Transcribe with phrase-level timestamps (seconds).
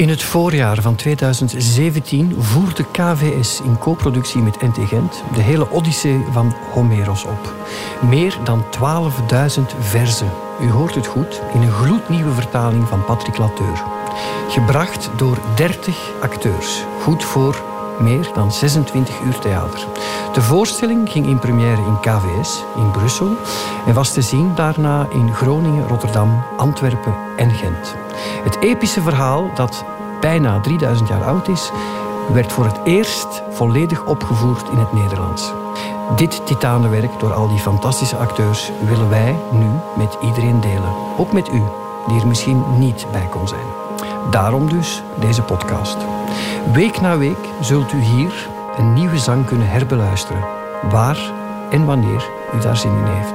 [0.00, 6.24] In het voorjaar van 2017 voerde KVS in co-productie met NT Gent de hele Odyssee
[6.30, 7.54] van Homeros op.
[8.08, 10.30] Meer dan 12.000 verzen.
[10.60, 13.84] U hoort het goed, in een gloednieuwe vertaling van Patrick Lateur.
[14.48, 16.84] Gebracht door 30 acteurs.
[17.00, 17.69] Goed voor
[18.00, 19.86] meer dan 26 uur theater.
[20.32, 23.36] De voorstelling ging in première in KVS in Brussel
[23.86, 27.94] en was te zien daarna in Groningen, Rotterdam, Antwerpen en Gent.
[28.44, 29.84] Het epische verhaal, dat
[30.20, 31.70] bijna 3000 jaar oud is,
[32.32, 35.52] werd voor het eerst volledig opgevoerd in het Nederlands.
[36.16, 40.94] Dit titanenwerk door al die fantastische acteurs willen wij nu met iedereen delen.
[41.18, 41.62] Ook met u,
[42.06, 43.66] die er misschien niet bij kon zijn.
[44.30, 45.96] Daarom dus deze podcast.
[46.66, 50.44] Week na week zult u hier een nieuwe zang kunnen herbeluisteren,
[50.90, 51.18] waar
[51.70, 53.34] en wanneer u daar zin in heeft.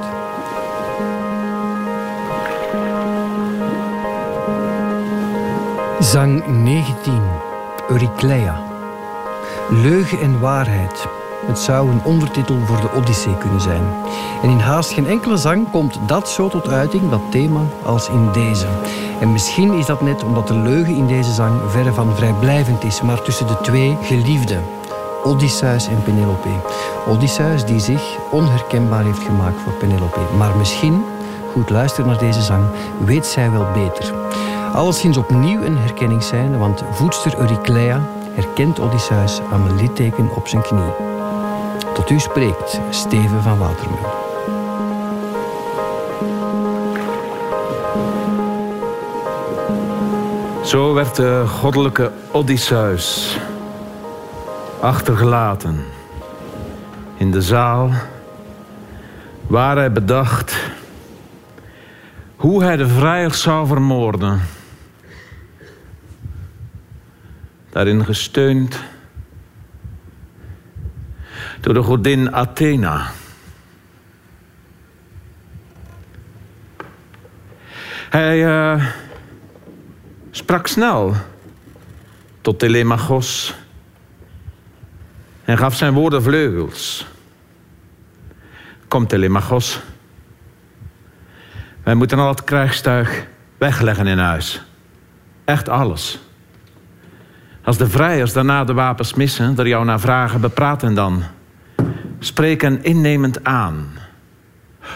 [6.10, 7.22] Zang 19,
[7.88, 8.62] Euryclea.
[9.70, 11.06] Leugen en waarheid.
[11.46, 13.82] Het zou een ondertitel voor de Odyssee kunnen zijn.
[14.42, 18.32] En in haast geen enkele zang komt dat zo tot uiting, dat thema, als in
[18.32, 18.66] deze.
[19.20, 23.02] En misschien is dat net omdat de leugen in deze zang verre van vrijblijvend is,
[23.02, 24.64] maar tussen de twee geliefden.
[25.24, 26.48] Odysseus en Penelope.
[27.08, 30.20] Odysseus die zich onherkenbaar heeft gemaakt voor Penelope.
[30.36, 31.04] Maar misschien,
[31.52, 32.64] goed luisteren naar deze zang,
[33.04, 34.14] weet zij wel beter.
[34.74, 38.00] Alleszins opnieuw een herkenningsscène, want voedster Euryclea
[38.34, 41.05] herkent Odysseus aan een litteken op zijn knie.
[41.96, 44.10] Tot u spreekt Steven van Watermeulen.
[50.64, 53.38] Zo werd de goddelijke Odysseus
[54.80, 55.84] achtergelaten
[57.16, 57.90] in de zaal
[59.46, 60.56] waar hij bedacht
[62.36, 64.40] hoe hij de vrijers zou vermoorden.
[67.70, 68.80] Daarin gesteund
[71.60, 73.10] door de godin Athena.
[78.10, 78.86] Hij uh,
[80.30, 81.14] sprak snel
[82.40, 83.54] tot Telemachos
[85.44, 87.06] en gaf zijn woorden vleugels.
[88.88, 89.80] Kom Telemachos,
[91.82, 93.26] wij moeten al het krijgstuig
[93.58, 94.62] wegleggen in huis.
[95.44, 96.18] Echt alles.
[97.64, 101.22] Als de vrijers daarna de wapens missen, er jou naar vragen, bepraat hen dan.
[102.18, 103.86] Spreek hen innemend aan.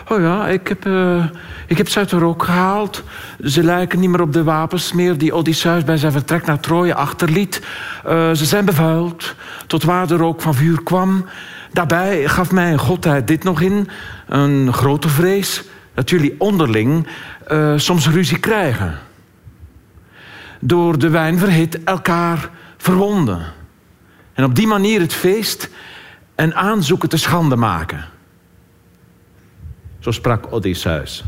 [0.09, 1.25] Oh ja, ik heb, uh,
[1.67, 3.03] ik heb ze uit de rook gehaald.
[3.45, 6.95] Ze lijken niet meer op de wapens meer die Odysseus bij zijn vertrek naar Troje
[6.95, 7.63] achterliet.
[8.07, 9.35] Uh, ze zijn bevuild,
[9.67, 11.25] tot waar de rook van vuur kwam.
[11.73, 13.89] Daarbij gaf mij godheid dit nog in,
[14.27, 15.65] een grote vrees...
[15.95, 17.07] dat jullie onderling
[17.53, 18.99] uh, soms ruzie krijgen.
[20.61, 23.43] Door de wijn verhit elkaar verwonden.
[24.33, 25.71] En op die manier het feest
[26.41, 28.05] en aanzoeken te schande maken.
[29.99, 31.25] Zo sprak Odysseus.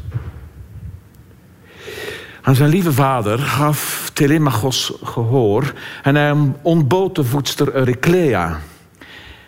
[2.42, 8.60] Aan zijn lieve vader gaf Telemachos gehoor en hij ontbood de voedster Euryclea.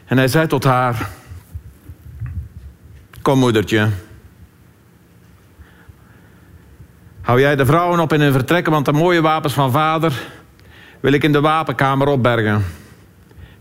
[0.04, 1.10] En hij zei tot haar:
[3.22, 3.88] Kom, moedertje.
[7.20, 10.22] Hou jij de vrouwen op in hun vertrekken, want de mooie wapens van vader
[11.00, 12.64] wil ik in de wapenkamer opbergen.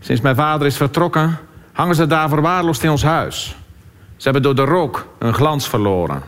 [0.00, 1.38] Sinds mijn vader is vertrokken,
[1.74, 3.56] hangen ze daar verwaarloosd in ons huis.
[4.16, 6.22] Ze hebben door de rook hun glans verloren.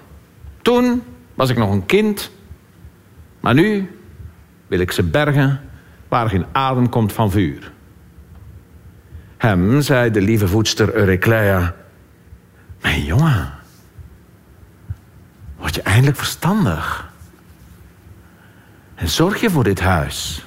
[0.62, 1.02] Toen
[1.34, 2.30] was ik nog een kind,
[3.40, 3.98] maar nu
[4.66, 5.60] wil ik ze bergen
[6.08, 7.72] waar geen adem komt van vuur.
[9.36, 11.74] Hem zei de lieve voedster Euryclea:
[12.80, 13.52] Mijn jongen,
[15.56, 17.10] word je eindelijk verstandig.
[18.94, 20.46] En zorg je voor dit huis.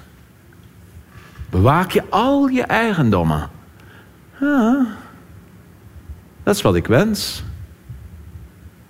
[1.49, 3.49] Bewaak je al je eigendommen.
[4.39, 4.85] Ja,
[6.43, 7.43] dat is wat ik wens.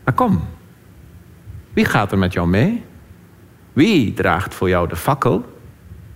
[0.03, 0.47] Maar kom,
[1.73, 2.83] wie gaat er met jou mee?
[3.73, 5.57] Wie draagt voor jou de fakkel?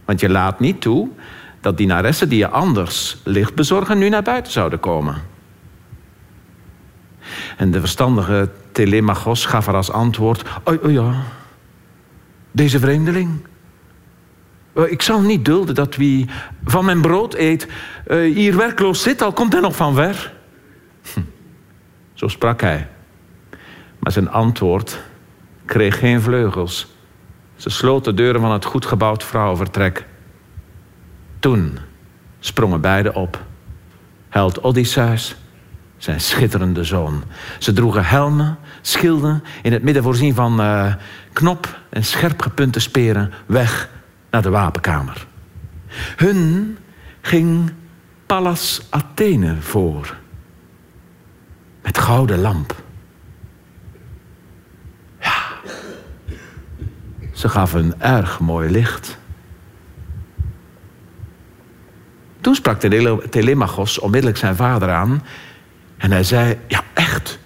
[0.06, 1.10] Want je laat niet toe
[1.62, 5.16] dat dienaressen die je anders licht bezorgen nu naar buiten zouden komen.
[7.58, 11.14] En de verstandige Telemachos gaf er als antwoord: Oh, oh ja,
[12.52, 13.30] deze vreemdeling.
[14.74, 16.30] Eh, ik zal niet dulden dat wie
[16.66, 17.68] van mijn brood eet
[18.08, 20.34] uh, hier werkloos zit, al komt hij nog van ver.
[21.14, 21.20] Hm.
[22.14, 22.88] Zo sprak hij.
[24.00, 25.00] Maar zijn antwoord
[25.66, 26.88] kreeg geen vleugels.
[27.56, 30.06] Ze sloot de deuren van het goed gebouwd vrouwenvertrek.
[31.40, 31.78] Toen
[32.40, 33.44] sprongen beiden op.
[34.30, 35.36] Held Odysseus,
[35.98, 37.24] zijn schitterende zoon.
[37.60, 40.94] Ze droegen helmen, schilden, in het midden voorzien van uh,
[41.34, 43.90] knop en scherp gepunte speren, weg
[44.34, 45.28] naar de wapenkamer.
[46.16, 46.78] Hun
[47.22, 47.74] ging
[48.26, 50.18] Pallas Athene voor.
[51.82, 52.76] Met gouden lamp.
[55.20, 55.42] Ja.
[57.32, 59.18] Ze gaf een erg mooi licht.
[62.42, 62.80] Toen sprak
[63.30, 65.24] Telemachos onmiddellijk zijn vader aan.
[65.98, 67.40] En hij zei, ja echt.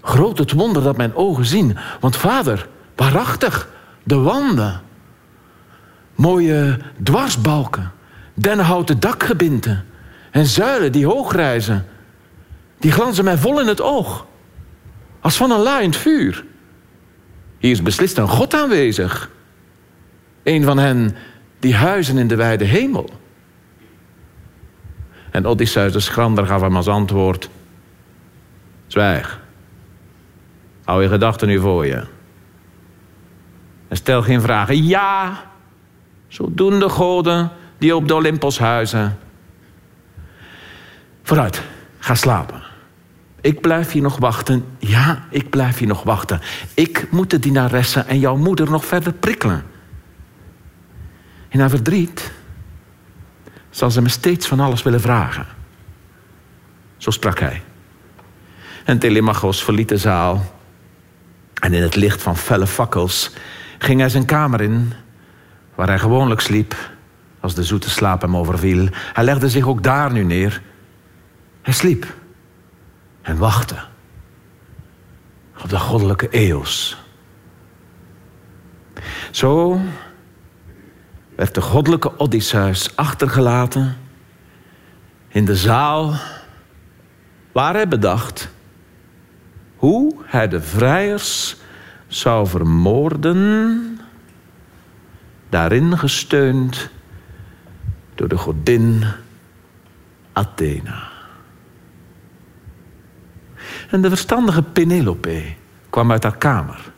[0.00, 1.76] Groot het wonder dat mijn ogen zien.
[2.00, 3.68] Want vader, waarachtig,
[4.02, 4.83] de wanden.
[6.14, 7.92] Mooie dwarsbalken,
[8.34, 9.84] dennenhouten dakgebinten
[10.30, 11.86] en zuilen die hoog reizen.
[12.78, 14.26] Die glanzen mij vol in het oog,
[15.20, 16.44] als van een laaiend vuur.
[17.58, 19.30] Hier is beslist een God aanwezig.
[20.42, 21.16] Een van hen
[21.58, 23.10] die huizen in de wijde hemel.
[25.30, 27.50] En Odysseus de schrander gaf hem als antwoord...
[28.86, 29.40] Zwijg.
[30.84, 32.04] Hou je gedachten nu voor je.
[33.88, 34.84] En stel geen vragen.
[34.84, 35.42] Ja,
[36.34, 39.18] zo doen de goden die op de Olympos huizen.
[41.22, 41.62] Vooruit,
[41.98, 42.62] ga slapen.
[43.40, 44.64] Ik blijf hier nog wachten.
[44.78, 46.40] Ja, ik blijf hier nog wachten.
[46.74, 49.64] Ik moet de dienaresse en jouw moeder nog verder prikkelen.
[51.48, 52.32] In haar verdriet
[53.70, 55.46] zal ze me steeds van alles willen vragen.
[56.96, 57.62] Zo sprak hij.
[58.84, 60.54] En Telemachos verliet de zaal.
[61.54, 63.30] En in het licht van felle fakkels
[63.78, 64.92] ging hij zijn kamer in,
[65.74, 66.76] waar hij gewoonlijk sliep
[67.40, 68.88] als de zoete slaap hem overviel.
[69.12, 70.62] Hij legde zich ook daar nu neer.
[71.62, 72.06] Hij sliep
[73.22, 73.76] en wachtte
[75.62, 77.02] op de goddelijke eeuws.
[79.30, 79.80] Zo
[81.36, 83.96] werd de goddelijke Odysseus achtergelaten
[85.28, 86.14] in de zaal
[87.52, 88.48] waar hij bedacht
[89.76, 91.56] hoe hij de vrijers
[92.06, 93.93] zou vermoorden,
[95.54, 96.90] daarin gesteund
[98.14, 99.04] door de godin
[100.32, 101.02] Athena.
[103.90, 105.42] En de verstandige Penelope
[105.90, 106.92] kwam uit haar kamer,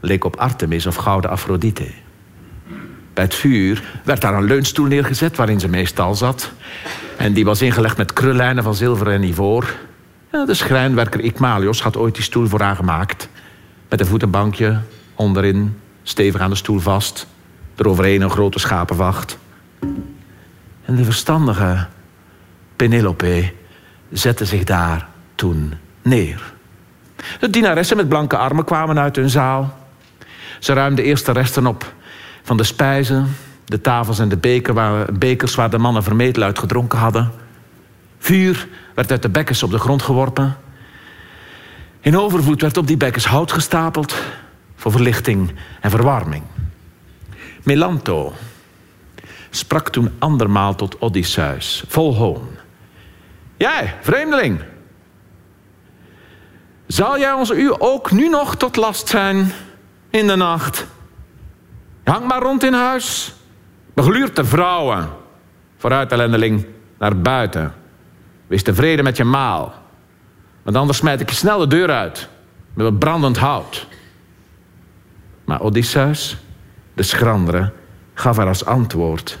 [0.00, 1.90] leek op Artemis of gouden Afrodite.
[3.14, 6.52] Bij het vuur werd daar een leunstoel neergezet waarin ze meestal zat.
[7.16, 9.74] En die was ingelegd met krullijnen van zilver en ivoor.
[10.30, 13.28] De schrijnwerker Ikmalios had ooit die stoel voor haar gemaakt.
[13.88, 14.80] Met een voetenbankje
[15.14, 17.26] onderin, stevig aan de stoel vast.
[17.76, 19.38] Eroverheen een grote schapenwacht.
[20.84, 21.86] En de verstandige
[22.76, 23.52] Penelope
[24.10, 26.52] zette zich daar toen neer.
[27.40, 29.78] De dienaressen met blanke armen kwamen uit hun zaal.
[30.58, 31.92] Ze ruimden eerst de resten op
[32.42, 34.66] van de spijzen, de tafels en de
[35.12, 37.30] bekers waar de mannen vermetel uit gedronken hadden.
[38.18, 40.56] Vuur werd uit de bekkers op de grond geworpen.
[42.00, 44.14] In overvloed werd op die bekkers hout gestapeld
[44.76, 46.42] voor verlichting en verwarming.
[47.62, 48.32] Melanto
[49.50, 52.48] sprak toen andermaal tot Odysseus, vol hoon.
[53.56, 54.60] Jij, vreemdeling,
[56.86, 59.52] zal jij ons u ook nu nog tot last zijn
[60.10, 60.86] in de nacht?
[62.04, 63.32] Hang maar rond in huis.
[63.94, 65.08] Begluurt de vrouwen.
[65.76, 66.66] Vooruit, ellendeling,
[66.98, 67.74] naar buiten.
[68.46, 69.74] Wees tevreden met je maal.
[70.62, 72.28] Want anders smijt ik je snel de deur uit.
[72.74, 73.86] Met wat brandend hout.
[75.44, 76.36] Maar Odysseus,
[76.94, 77.72] de schrandere,
[78.14, 79.38] gaf haar als antwoord.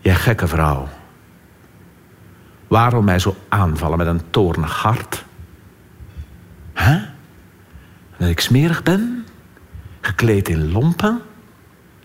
[0.00, 0.88] Jij gekke vrouw.
[2.68, 5.24] Waarom mij zo aanvallen met een toornig hart?
[6.72, 7.00] Hè?
[8.16, 9.26] Dat ik smerig ben,
[10.00, 11.22] gekleed in lompen,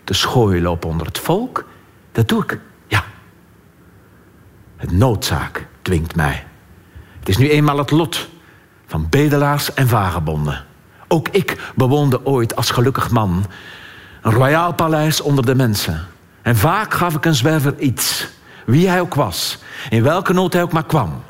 [0.04, 1.66] te schooien op onder het volk,
[2.12, 3.04] dat doe ik, ja.
[4.76, 6.46] Het noodzaak dwingt mij.
[7.20, 8.30] Het is nu eenmaal het lot
[8.86, 10.66] van bedelaars en vagebonden.
[11.08, 13.46] Ook ik bewoonde ooit als gelukkig man
[14.22, 16.08] een royaal paleis onder de mensen.
[16.42, 18.28] En vaak gaf ik een zwerver iets,
[18.66, 19.58] wie hij ook was,
[19.90, 21.24] in welke nood hij ook maar kwam.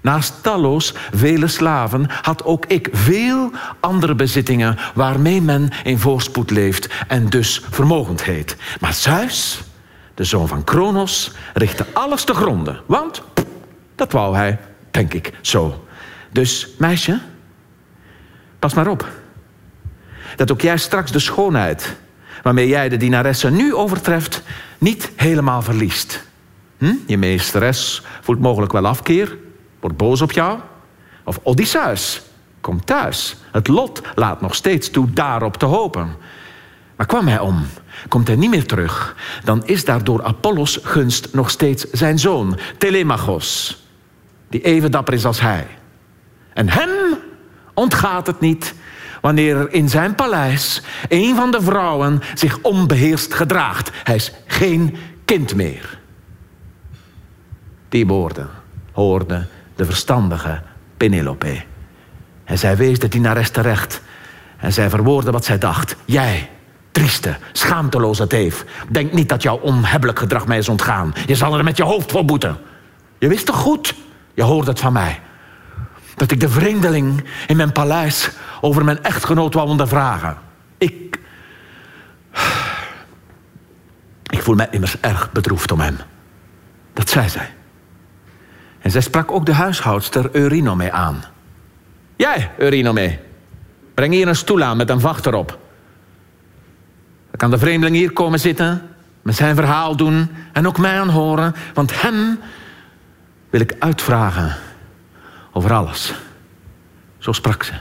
[0.00, 6.88] Naast talloos vele slaven had ook ik veel andere bezittingen waarmee men in voorspoed leeft
[7.08, 8.56] en dus vermogend heet.
[8.80, 9.62] Maar Zeus,
[10.14, 12.80] de zoon van Kronos, richtte alles te gronden.
[12.86, 13.22] Want
[13.94, 14.58] dat wou hij,
[14.90, 15.84] denk ik, zo.
[16.32, 17.20] Dus meisje,
[18.64, 19.08] pas maar op.
[20.36, 21.96] Dat ook jij straks de schoonheid
[22.42, 24.42] waarmee jij de dienaresse nu overtreft,
[24.78, 26.26] niet helemaal verliest.
[26.78, 26.94] Hm?
[27.06, 29.36] Je meesteres voelt mogelijk wel afkeer,
[29.80, 30.58] wordt boos op jou.
[31.24, 32.22] Of Odysseus,
[32.60, 33.36] kom thuis.
[33.52, 36.16] Het lot laat nog steeds toe daarop te hopen.
[36.96, 37.66] Maar kwam hij om,
[38.08, 42.58] komt hij niet meer terug, dan is daar door Apollos gunst nog steeds zijn zoon,
[42.78, 43.78] Telemachos,
[44.48, 45.66] die even dapper is als hij.
[46.54, 46.90] En hem
[47.74, 48.74] ontgaat het niet
[49.20, 53.90] wanneer er in zijn paleis een van de vrouwen zich onbeheerst gedraagt.
[54.04, 55.98] Hij is geen kind meer.
[57.88, 58.48] Die woorden
[58.92, 60.62] hoorde de verstandige
[60.96, 61.62] Penelope.
[62.44, 64.02] En zij wees de dienares terecht.
[64.56, 65.96] En zij verwoordde wat zij dacht.
[66.04, 66.50] Jij,
[66.90, 68.64] trieste, schaamteloze teef.
[68.90, 71.14] Denk niet dat jouw onhebbelijk gedrag mij is ontgaan.
[71.26, 72.56] Je zal er met je hoofd voor boeten.
[73.18, 73.94] Je wist toch goed?
[74.34, 75.20] Je hoorde het van mij.
[76.14, 78.30] Dat ik de vreemdeling in mijn paleis
[78.60, 80.36] over mijn echtgenoot wou ondervragen.
[80.78, 81.18] Ik.
[84.30, 85.96] Ik voel mij immers erg bedroefd om hem.
[86.92, 87.54] Dat zei zij.
[88.80, 91.24] En zij sprak ook de huishoudster Eurinome aan.
[92.16, 93.18] Jij, Eurinome,
[93.94, 95.58] breng hier een stoel aan met een vacht erop.
[97.30, 98.82] Dan kan de vreemdeling hier komen zitten,
[99.22, 102.38] met zijn verhaal doen en ook mij aanhoren, want hem
[103.50, 104.56] wil ik uitvragen
[105.54, 106.14] over alles.
[107.18, 107.72] Zo sprak ze.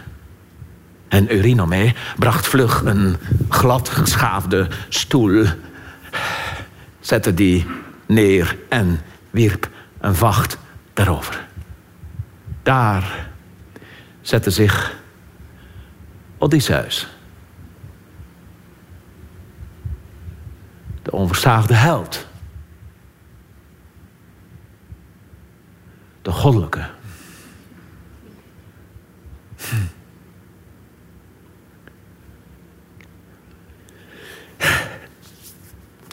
[1.08, 3.18] En Eurinome bracht vlug een
[3.50, 5.46] glad geschaafde stoel,
[7.00, 7.66] zette die
[8.06, 9.00] neer en
[9.30, 10.58] wierp een vacht
[10.94, 11.48] daarover.
[12.64, 13.30] Daar
[14.22, 14.94] zette zich
[16.38, 17.08] Odysseus.
[21.02, 22.28] De onversaagde held.
[26.22, 26.90] De goddelijke.
[29.70, 29.76] Hm.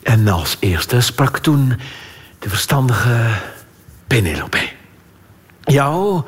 [0.02, 1.78] En als eerste sprak toen
[2.38, 3.28] de verstandige
[4.07, 4.69] Penelope.
[5.61, 6.23] Jou,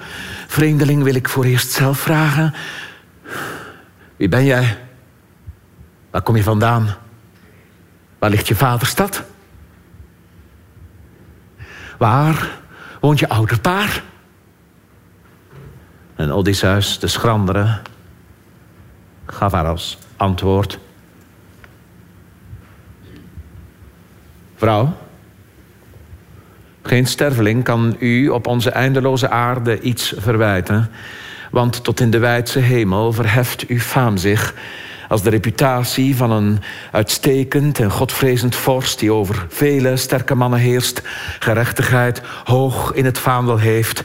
[0.47, 2.55] vreemdeling, wil ik voor eerst zelf vragen.
[4.17, 4.79] Wie ben jij?
[6.11, 6.95] Waar kom je vandaan?
[8.19, 9.23] Waar ligt je vaderstad?
[11.99, 12.51] Waar
[13.01, 14.03] woont je ouderpaar?
[16.23, 17.79] En Odysseus, de schrandere,
[19.27, 20.79] gaf haar als antwoord...
[24.57, 24.97] Vrouw,
[26.83, 30.91] geen sterveling kan u op onze eindeloze aarde iets verwijten.
[31.51, 34.55] Want tot in de wijdse hemel verheft uw faam zich
[35.09, 36.59] als de reputatie van een
[36.93, 41.03] uitstekend en godvrezend vorst die over vele sterke mannen heerst,
[41.39, 44.05] gerechtigheid hoog in het vaandel heeft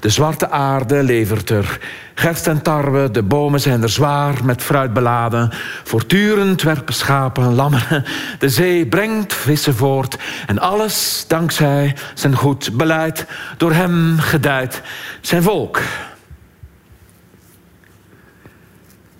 [0.00, 1.78] de zwarte aarde levert er
[2.14, 5.50] gerst en tarwe, de bomen zijn er zwaar met fruit beladen.
[5.84, 8.04] Voortdurend werpen schapen, lammen.
[8.38, 10.16] De zee brengt vissen voort.
[10.46, 13.26] En alles dankzij zijn goed beleid,
[13.56, 14.82] door hem gedijt
[15.20, 15.80] zijn volk.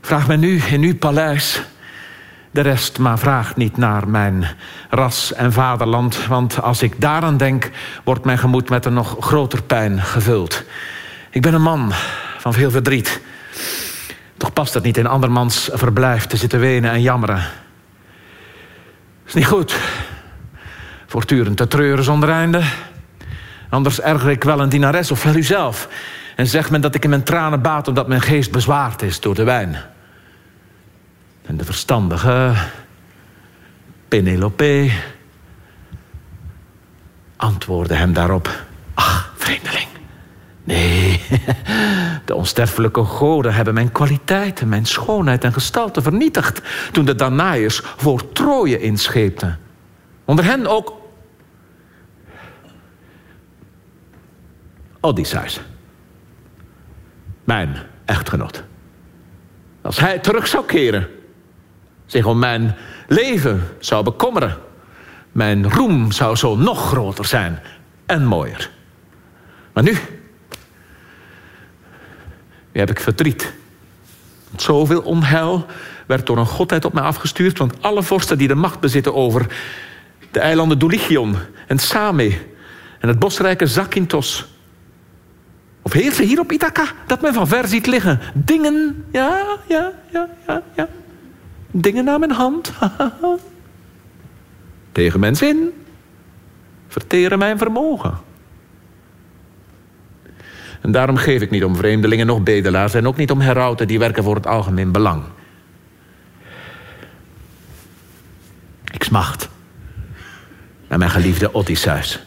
[0.00, 1.62] Vraag mij nu in uw paleis
[2.50, 4.46] de rest, maar vraag niet naar mijn
[4.88, 7.70] ras en vaderland, want als ik daaraan denk,
[8.04, 10.64] wordt mijn gemoed met een nog groter pijn gevuld.
[11.30, 11.92] Ik ben een man
[12.38, 13.20] van veel verdriet.
[14.36, 17.42] Toch past het niet in andermans verblijf te zitten wenen en jammeren.
[19.26, 19.78] Is niet goed.
[21.06, 22.62] Voortdurend te treuren zonder einde.
[23.68, 25.88] Anders erger ik wel een dienares of wel u zelf.
[26.36, 29.34] En zegt men dat ik in mijn tranen baat omdat mijn geest bezwaard is door
[29.34, 29.76] de wijn.
[31.50, 32.54] En de verstandige
[34.08, 34.90] Penelope
[37.36, 38.64] antwoordde hem daarop:
[38.94, 39.86] Ach, vreemdeling.
[40.64, 41.20] Nee,
[42.24, 48.32] de onsterfelijke goden hebben mijn kwaliteiten, mijn schoonheid en gestalte vernietigd toen de Danaërs voor
[48.32, 49.58] Troje inscheepten.
[50.24, 50.94] Onder hen ook
[55.00, 55.60] Odysseus,
[57.44, 58.64] mijn echtgenoot.
[59.82, 61.08] Als hij terug zou keren,
[62.10, 62.76] zich om mijn
[63.06, 64.56] leven zou bekommeren.
[65.32, 67.60] Mijn roem zou zo nog groter zijn
[68.06, 68.70] en mooier.
[69.72, 69.92] Maar nu,
[72.72, 73.52] nu heb ik verdriet.
[74.56, 75.66] Zoveel onheil
[76.06, 79.46] werd door een godheid op mij afgestuurd, want alle vorsten die de macht bezitten over
[80.30, 81.36] de eilanden Dulichion
[81.66, 82.38] en Same
[83.00, 84.48] en het bosrijke Zakynthos.
[85.82, 88.20] Of heersen hier op Ithaca, dat men van ver ziet liggen.
[88.34, 90.88] Dingen, ja, ja, ja, ja, ja
[91.70, 92.72] dingen naar mijn hand.
[94.92, 95.84] Tegen mijn zin.
[96.88, 98.18] Verteren mijn vermogen.
[100.80, 102.94] En daarom geef ik niet om vreemdelingen nog bedelaars...
[102.94, 105.22] en ook niet om herauten die werken voor het algemeen belang.
[108.92, 109.48] Ik smacht
[110.88, 112.22] naar mijn geliefde Odysseus.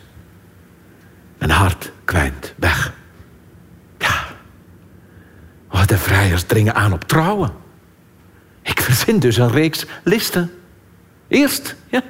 [1.37, 2.93] Mijn hart kwijnt weg.
[3.97, 4.23] Ja,
[5.69, 7.62] wat de vrijers dringen aan op trouwen.
[8.63, 10.51] Ik verzin dus een reeks listen.
[11.27, 12.01] Eerst ja,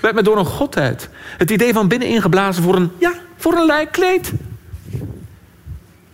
[0.00, 1.08] werd me door een godheid
[1.40, 4.32] het idee van binnen ingeblazen voor een, ja, voor een lijkkleed.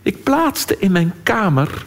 [0.01, 1.85] Ik plaatste in mijn kamer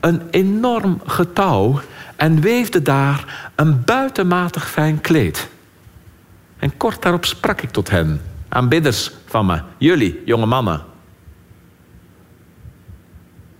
[0.00, 1.80] een enorm getouw
[2.16, 5.48] en weefde daar een buitenmatig fijn kleed.
[6.58, 10.82] En kort daarop sprak ik tot hen, aanbidders van me, jullie, jonge mannen.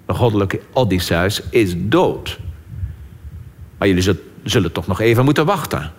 [0.06, 2.38] De goddelijke Odysseus is dood.
[3.80, 5.92] Maar jullie zullen toch nog even moeten wachten.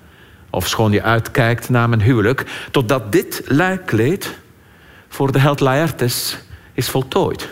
[0.50, 4.38] Of schoon je uitkijkt naar mijn huwelijk, totdat dit lijkkleed
[5.08, 6.38] voor de held Laertes
[6.74, 7.50] is voltooid.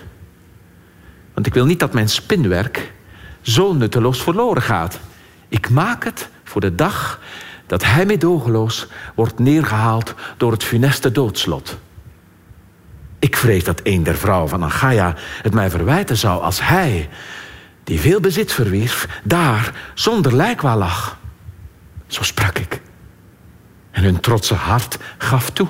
[1.33, 2.91] Want ik wil niet dat mijn spinwerk
[3.41, 4.99] zo nutteloos verloren gaat.
[5.47, 7.19] Ik maak het voor de dag
[7.65, 11.77] dat hij meedogenloos wordt neergehaald door het funeste doodslot.
[13.19, 17.09] Ik vrees dat een der vrouwen van Achaia het mij verwijten zou als hij,
[17.89, 21.17] die veel bezit verwierf, daar zonder lijkwaal lag.
[22.07, 22.81] Zo sprak ik.
[23.91, 25.67] En hun trotse hart gaf toe.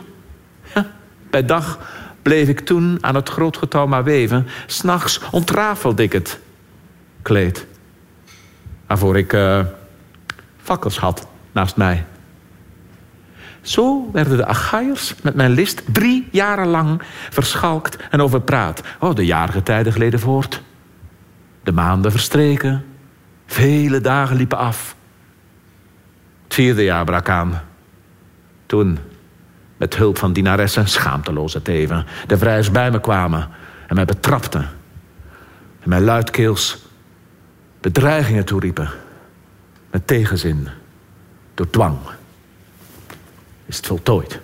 [1.30, 1.80] Bij dag
[2.22, 4.48] bleef ik toen aan het groot getouw maar weven.
[4.66, 6.40] S'nachts ontrafelde ik het
[7.22, 7.66] kleed.
[8.88, 9.60] Waarvoor ik uh,
[10.62, 12.06] fakkels had naast mij.
[13.62, 18.82] Zo werden de Achaiers met mijn list drie jaren lang verschalkt en overpraat.
[19.00, 20.62] Oh, de jaargetijden gleden voort.
[21.70, 22.86] De maanden verstreken.
[23.46, 24.96] Vele dagen liepen af.
[26.44, 27.62] Het vierde jaar brak aan.
[28.66, 29.00] Toen,
[29.78, 33.50] met hulp van dienaressen, schaamteloze teven, de vrijers bij me kwamen
[33.88, 34.70] en mij betrapten.
[35.80, 36.78] En mij luidkeels
[37.82, 38.90] bedreigingen toeriepen.
[39.92, 40.68] Met tegenzin,
[41.54, 41.98] door dwang.
[43.66, 44.40] Is het voltooid.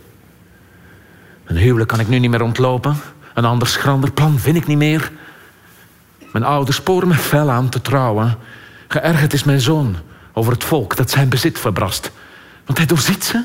[1.44, 2.96] Een huwelijk kan ik nu niet meer ontlopen.
[3.34, 5.12] Een ander schrander plan vind ik niet meer.
[6.36, 8.38] Mijn ouders sporen me fel aan te trouwen.
[8.88, 9.96] Geërgerd is mijn zoon
[10.34, 12.12] over het volk dat zijn bezit verbrast.
[12.66, 13.44] Want hij doorziet ze.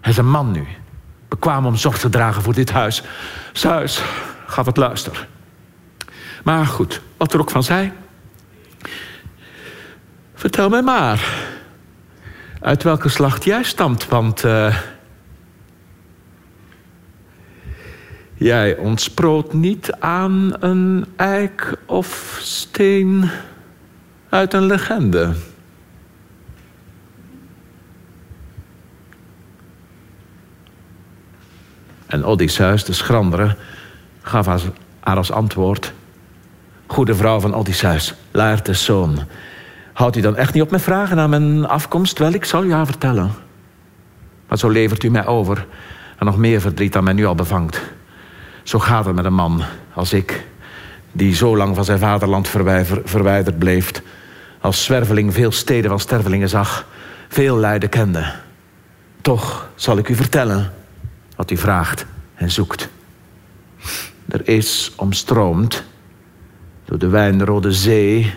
[0.00, 0.66] Hij is een man nu.
[1.28, 3.02] Bekwaam om zorg te dragen voor dit huis.
[3.52, 4.02] Zuis
[4.46, 5.28] gaf het luister.
[6.44, 7.92] Maar goed, wat er ook van zij.
[10.34, 11.34] Vertel mij maar.
[12.60, 14.44] Uit welke slacht jij stamt, want...
[14.44, 14.76] Uh,
[18.42, 23.30] jij ontsproot niet aan een eik of steen
[24.28, 25.32] uit een legende.
[32.06, 33.56] En Odysseus, de schrandere,
[34.22, 34.46] gaf
[35.00, 35.92] haar als antwoord...
[36.86, 39.18] Goede vrouw van Odysseus, Laertes zoon...
[39.92, 42.18] houdt u dan echt niet op met vragen naar mijn afkomst?
[42.18, 43.30] Wel, ik zal u haar vertellen.
[44.48, 45.66] Maar zo levert u mij over...
[46.18, 47.80] en nog meer verdriet dan mij nu al bevangt.
[48.62, 49.62] Zo gaat het met een man
[49.94, 50.46] als ik...
[51.12, 52.48] die zo lang van zijn vaderland
[53.04, 53.92] verwijderd bleef...
[54.60, 56.86] als zwerveling veel steden van stervelingen zag...
[57.28, 58.32] veel lijden kende.
[59.20, 60.72] Toch zal ik u vertellen
[61.36, 62.88] wat u vraagt en zoekt.
[64.28, 65.84] Er is omstroomd
[66.84, 68.34] door de wijnrode zee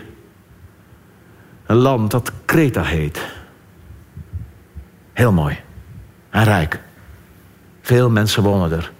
[1.66, 3.20] een land dat Kreta heet.
[5.12, 5.58] Heel mooi
[6.30, 6.80] en rijk.
[7.82, 8.92] Veel mensen wonen er.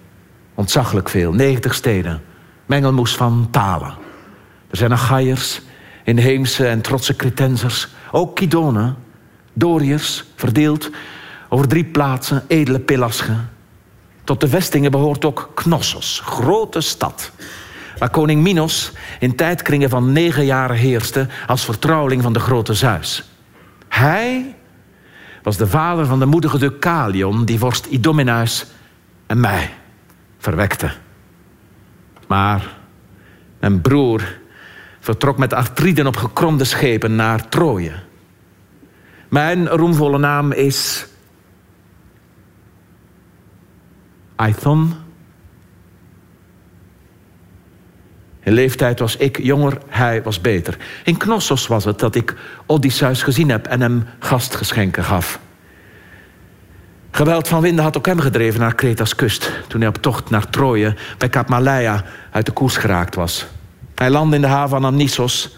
[0.56, 1.32] Ontzaglijk veel.
[1.32, 2.22] 90 steden.
[2.66, 3.94] Mengelmoes van talen.
[4.70, 5.60] Er zijn Achaiers,
[6.04, 7.88] inheemse en trotse Cretensers.
[8.12, 8.96] Ook Kidonen,
[9.52, 10.90] Doriërs, verdeeld
[11.48, 13.50] over drie plaatsen, edele Pelasgen.
[14.24, 17.30] Tot de vestingen behoort ook Knossos, grote stad.
[17.98, 23.30] Waar koning Minos in tijdkringen van negen jaren heerste als vertrouweling van de grote Zeus.
[23.88, 24.54] Hij
[25.42, 28.66] was de vader van de moedige Deucalion die vorst Idomeneus
[29.26, 29.70] en mij
[30.38, 30.90] verwekte.
[32.26, 32.76] Maar
[33.60, 34.38] mijn broer
[35.00, 37.92] vertrok met Artriden op gekromde schepen naar Troje.
[39.28, 41.06] Mijn roemvolle naam is
[44.36, 44.94] Aithon.
[48.42, 50.76] In leeftijd was ik jonger, hij was beter.
[51.04, 52.34] In Knossos was het dat ik
[52.66, 55.40] Odysseus gezien heb en hem gastgeschenken gaf.
[57.16, 59.52] Geweld van winden had ook hem gedreven naar Kreta's kust...
[59.66, 63.46] toen hij op tocht naar Troje bij Kaap Malaya uit de koers geraakt was.
[63.94, 65.56] Hij landde in de haven van Amnisos,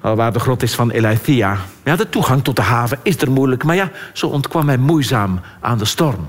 [0.00, 1.58] waar de grot is van Eleithia.
[1.84, 3.64] Ja, de toegang tot de haven is er moeilijk...
[3.64, 6.28] maar ja, zo ontkwam hij moeizaam aan de storm.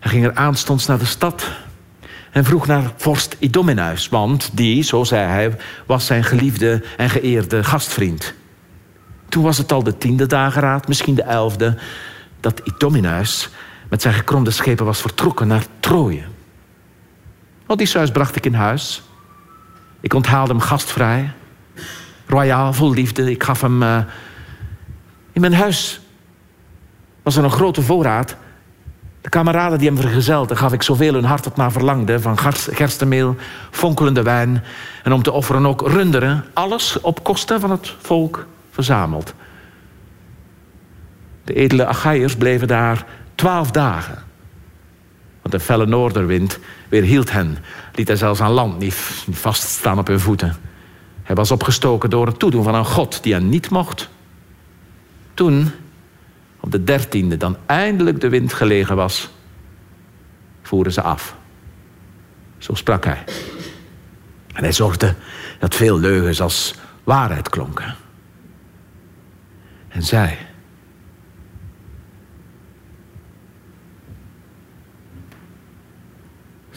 [0.00, 1.50] Hij ging er aanstonds naar de stad
[2.30, 7.64] en vroeg naar vorst Idomeneus, want die, zo zei hij, was zijn geliefde en geëerde
[7.64, 8.34] gastvriend.
[9.28, 11.76] Toen was het al de tiende dageraad, misschien de elfde,
[12.40, 13.48] dat Idomeneus
[13.88, 16.22] met zijn gekromde schepen was vertrokken naar Troje.
[17.66, 19.02] Odysseus bracht ik in huis.
[20.00, 21.32] Ik onthaalde hem gastvrij,
[22.26, 23.30] royaal, vol liefde.
[23.30, 23.82] Ik gaf hem.
[23.82, 23.98] Uh...
[25.32, 26.00] In mijn huis
[27.22, 28.36] was er een grote voorraad
[29.20, 32.20] De kameraden die hem vergezelden, gaf ik zoveel hun hart het maar verlangde...
[32.20, 32.38] van
[32.70, 33.36] gerstenmeel,
[33.70, 34.64] fonkelende wijn...
[35.02, 36.44] en om te offeren ook runderen.
[36.52, 39.34] Alles op kosten van het volk verzameld.
[41.44, 44.22] De edele Achaiërs bleven daar twaalf dagen.
[45.42, 47.58] Want de felle noorderwind weerhield hen.
[47.94, 48.94] Liet hij zelfs aan land niet
[49.30, 50.56] vaststaan op hun voeten.
[51.22, 54.08] Hij was opgestoken door het toedoen van een god die hen niet mocht.
[55.34, 55.70] Toen,
[56.60, 59.30] op de dertiende, dan eindelijk de wind gelegen was,
[60.62, 61.36] voeren ze af.
[62.58, 63.24] Zo sprak hij.
[64.54, 65.14] En hij zorgde
[65.58, 66.74] dat veel leugens als
[67.04, 67.94] waarheid klonken.
[69.88, 70.38] En zij,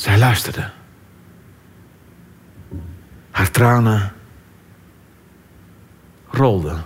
[0.04, 0.70] zij luisterde.
[3.32, 4.14] Haar tranen
[6.30, 6.84] rolden.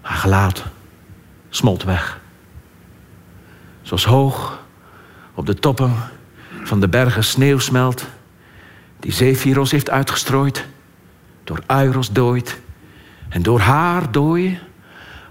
[0.00, 0.64] Haar gelaat
[1.48, 2.20] smolt weg.
[3.82, 4.62] Zoals hoog
[5.34, 5.94] op de toppen
[6.62, 8.06] van de bergen sneeuw smelt,
[9.00, 10.66] die Zephyros heeft uitgestrooid,
[11.44, 12.60] door Uiros dooit
[13.28, 14.58] en door haar dooi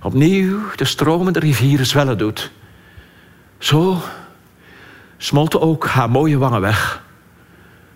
[0.01, 2.51] opnieuw de stromende rivieren zwellen doet.
[3.57, 4.01] Zo
[5.23, 7.03] smolten ook haar mooie wangen weg,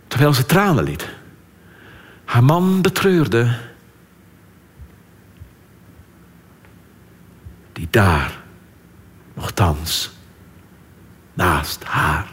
[0.08, 1.10] terwijl ze tranen liet.
[2.26, 3.56] Haar man betreurde
[7.74, 8.38] die daar,
[9.34, 10.12] nogthans,
[11.34, 12.28] naast haar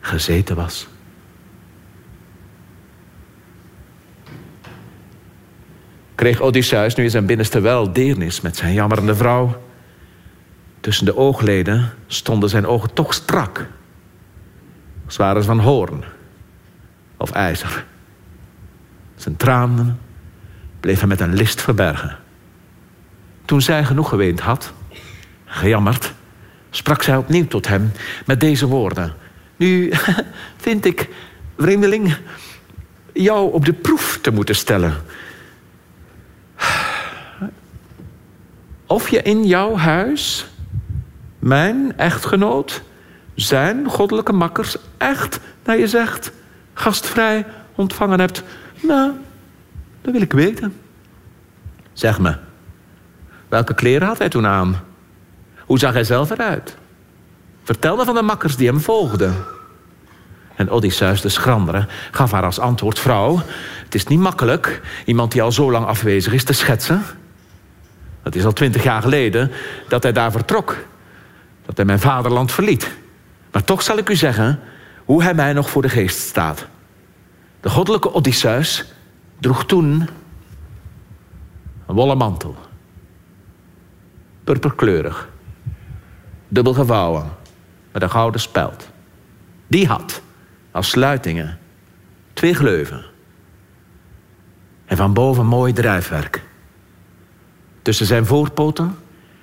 [0.00, 0.88] gezeten was.
[6.14, 9.68] Kreeg Odysseus nu in zijn binnenste wel deernis met zijn jammerende vrouw.
[10.80, 13.66] Tussen de oogleden stonden zijn ogen toch strak.
[15.06, 16.04] Als waren ze van hoorn
[17.16, 17.84] of ijzer.
[19.16, 19.98] Zijn tranen
[20.80, 22.18] bleven met een list verbergen.
[23.44, 24.72] Toen zij genoeg geweend had,
[25.44, 26.12] gejammerd,
[26.70, 27.92] sprak zij opnieuw tot hem
[28.26, 29.14] met deze woorden.
[29.56, 29.92] Nu
[30.66, 31.08] vind ik,
[31.58, 32.16] vreemdeling,
[33.12, 34.94] jou op de proef te moeten stellen.
[38.86, 40.46] Of je in jouw huis
[41.40, 42.82] mijn echtgenoot,
[43.34, 46.32] zijn goddelijke makkers, echt, naar je zegt,
[46.74, 48.42] gastvrij ontvangen hebt.
[48.82, 49.12] Nou,
[50.00, 50.76] dat wil ik weten.
[51.92, 52.36] Zeg me,
[53.50, 54.82] Welke kleren had hij toen aan?
[55.58, 56.76] Hoe zag hij zelf eruit?
[57.62, 59.34] Vertelde van de makkers die hem volgden.
[60.56, 62.98] En Odysseus, de schrandere, gaf haar als antwoord...
[62.98, 63.42] vrouw,
[63.84, 67.02] het is niet makkelijk iemand die al zo lang afwezig is te schetsen.
[68.22, 69.50] Het is al twintig jaar geleden
[69.88, 70.76] dat hij daar vertrok.
[71.70, 72.96] Dat hij mijn vaderland verliet.
[73.52, 74.60] Maar toch zal ik u zeggen
[75.04, 76.66] hoe hij mij nog voor de geest staat.
[77.60, 78.84] De goddelijke Odysseus
[79.38, 80.08] droeg toen
[81.86, 82.56] een wollen mantel
[84.44, 85.28] purperkleurig.
[86.48, 87.30] Dubbel gevouwen,
[87.92, 88.90] met een gouden speld.
[89.66, 90.22] Die had
[90.70, 91.58] als sluitingen
[92.32, 93.04] twee gleuven.
[94.84, 96.42] En van boven mooi drijfwerk.
[97.82, 98.96] Tussen zijn voorpoten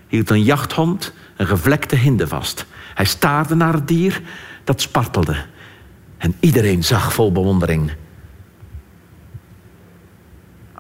[0.08, 2.65] hield een jachthond een gevlekte hinde vast.
[2.93, 4.22] Hij staarde naar het dier
[4.63, 5.36] dat spartelde.
[6.17, 7.91] En iedereen zag vol bewondering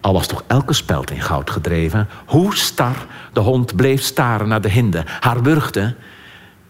[0.07, 2.95] al was toch elke speld in goud gedreven, hoe star
[3.33, 5.95] de hond bleef staren naar de hinde, haar wurgde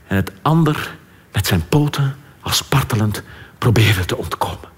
[0.08, 0.96] en het ander
[1.32, 3.24] met zijn poten als spartelend
[3.58, 4.70] probeerde te ontkomen.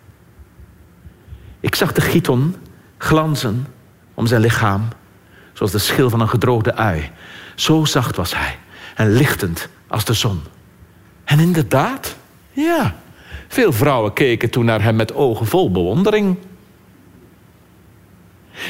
[1.60, 2.56] Ik zag de giton
[2.98, 3.68] glanzen
[4.14, 4.88] om zijn lichaam,
[5.54, 7.12] zoals de schil van een gedroogde ui.
[7.60, 8.58] Zo zacht was hij
[8.96, 10.42] en lichtend als de zon.
[11.24, 12.16] En inderdaad,
[12.52, 12.96] ja,
[13.48, 16.38] veel vrouwen keken toen naar hem met ogen vol bewondering.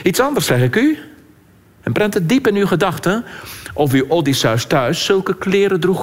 [0.03, 0.97] Iets anders zeg ik u.
[1.81, 3.25] En prent het diep in uw gedachten.
[3.73, 6.01] Of u Odysseus thuis zulke kleren droeg,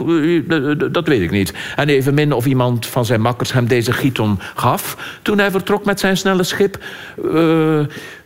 [0.90, 1.52] dat weet ik niet.
[1.76, 5.18] En evenmin of iemand van zijn makkers hem deze giton gaf...
[5.22, 6.84] toen hij vertrok met zijn snelle schip.
[7.24, 7.80] Uh,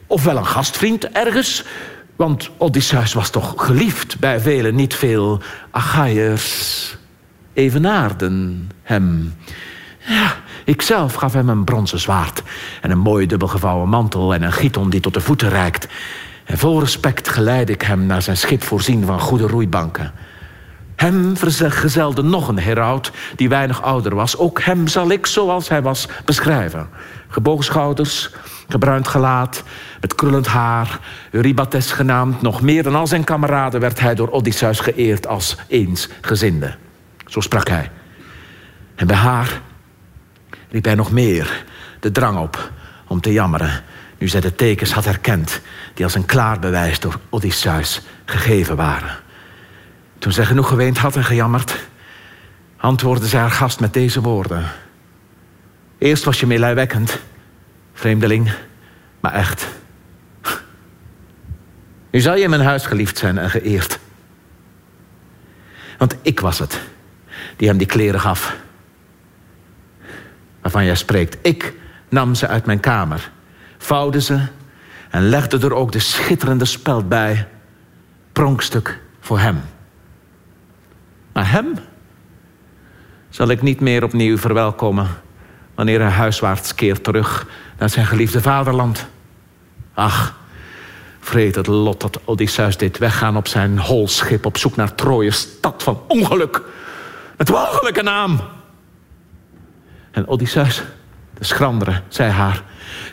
[0.07, 1.65] of wel een gastvriend ergens.
[2.21, 4.75] Want Odysseus was toch geliefd bij velen.
[4.75, 6.97] Niet veel Achaiërs
[7.53, 9.35] evenaarden hem.
[9.99, 12.43] Ja, Ikzelf gaf hem een bronzen zwaard
[12.81, 15.89] en een mooi dubbelgevouwen mantel en een giton die tot de voeten reikt.
[16.45, 20.13] En vol respect geleidde ik hem naar zijn schip voorzien van goede roeibanken.
[20.97, 24.37] Hem verzegelde nog een heraut die weinig ouder was.
[24.37, 26.89] Ook hem zal ik, zoals hij was, beschrijven.
[27.29, 28.31] Gebogen schouders,
[28.71, 29.63] gebruind gelaat,
[30.01, 30.99] met krullend haar,
[31.31, 32.43] Eurybates genaamd.
[32.43, 36.77] Nog meer dan al zijn kameraden werd hij door Odysseus geëerd als eensgezinde.
[37.27, 37.91] Zo sprak hij.
[38.95, 39.61] En bij haar
[40.71, 41.65] riep hij nog meer
[42.01, 42.71] de drang op
[43.07, 43.83] om te jammeren.
[44.19, 45.61] Nu zij de tekens had herkend
[45.95, 49.17] die als een klaar bewijs door Odysseus gegeven waren.
[50.19, 51.77] Toen zij genoeg geweend had en gejammerd,
[52.77, 54.65] antwoordde zij haar gast met deze woorden.
[55.99, 57.21] Eerst was je meelijwekkend,
[58.01, 58.53] vreemdeling,
[59.21, 59.69] maar echt.
[62.11, 63.99] Nu zal je in mijn huis geliefd zijn en geëerd.
[65.99, 66.81] Want ik was het
[67.57, 68.57] die hem die kleren gaf.
[70.61, 71.39] Waarvan jij spreekt.
[71.43, 71.75] Ik
[72.09, 73.31] nam ze uit mijn kamer,
[73.79, 74.41] vouwde ze
[75.11, 77.49] en legde er ook de schitterende speld bij.
[78.33, 79.61] Pronkstuk voor hem.
[81.33, 81.75] Maar hem
[83.29, 85.09] zal ik niet meer opnieuw verwelkomen
[85.75, 87.47] wanneer hij huiswaarts keert terug
[87.81, 89.07] naar zijn geliefde vaderland.
[89.95, 90.39] Ach,
[91.21, 95.83] vreet het lot dat Odysseus deed weggaan op zijn holschip op zoek naar Troje, stad
[95.83, 96.63] van ongeluk.
[97.37, 98.41] Met walgelijke naam.
[100.11, 100.83] En Odysseus,
[101.39, 102.63] de schrandere, zei haar,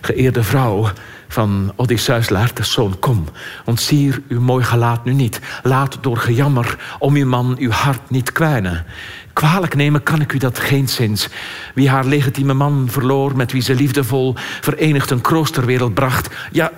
[0.01, 0.89] geëerde vrouw
[1.27, 3.25] van Odysseus de zoon, kom,
[3.65, 5.39] ontsier uw mooi gelaat nu niet.
[5.63, 8.85] Laat door gejammer om uw man uw hart niet kwijnen.
[9.37, 11.29] Kwalijk nemen kan ik u dat geenszins.
[11.73, 16.35] Wie haar legitieme man verloor, met wie ze liefdevol verenigd een kroost ter wereld bracht,
[16.51, 16.71] ja,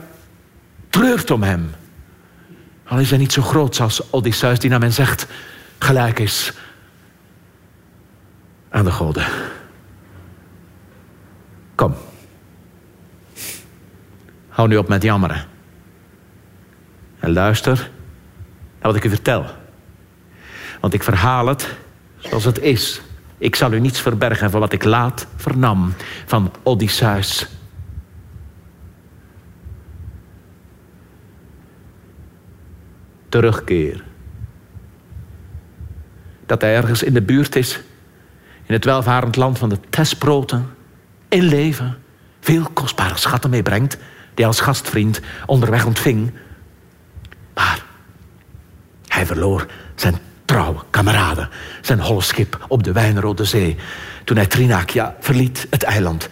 [0.90, 1.72] treurt om hem.
[2.86, 5.28] Al is hij niet zo groot als Odysseus, die naar men zegt
[5.78, 6.54] gelijk is
[8.70, 9.26] aan de goden.
[11.76, 11.96] Kom.
[14.50, 15.46] Hou nu op met jammeren.
[17.20, 17.78] En luister
[18.80, 19.46] naar wat ik u vertel.
[20.80, 21.78] Want ik verhaal het
[22.30, 23.02] zoals het is.
[23.38, 25.94] Ik zal u niets verbergen van wat ik laat vernam
[26.26, 27.48] van Odysseus.
[33.30, 34.04] Terugkeer.
[36.46, 37.80] Dat hij ergens in de buurt is,
[38.66, 40.70] in het welvarend land van de Tesproten,
[41.28, 41.98] in leven,
[42.40, 43.98] veel kostbare schatten meebrengt,
[44.34, 46.32] die als gastvriend onderweg ontving.
[47.54, 47.84] Maar
[49.08, 49.66] hij verloor
[49.96, 50.18] zijn
[50.50, 51.50] trouwe kameraden,
[51.82, 53.78] zijn holle schip op de wijnrode zee,
[54.24, 56.30] toen hij Trinakia verliet, het eiland.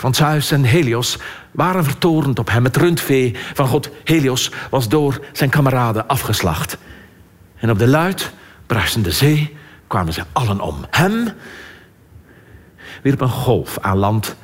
[0.00, 1.18] Want Zeus en Helios
[1.50, 2.64] waren vertorend op hem.
[2.64, 6.78] Het rundvee van god Helios was door zijn kameraden afgeslacht.
[7.56, 8.32] En op de luid
[8.66, 10.84] bruisende zee kwamen ze allen om.
[10.90, 11.28] Hem
[13.02, 14.36] wierp een golf aan land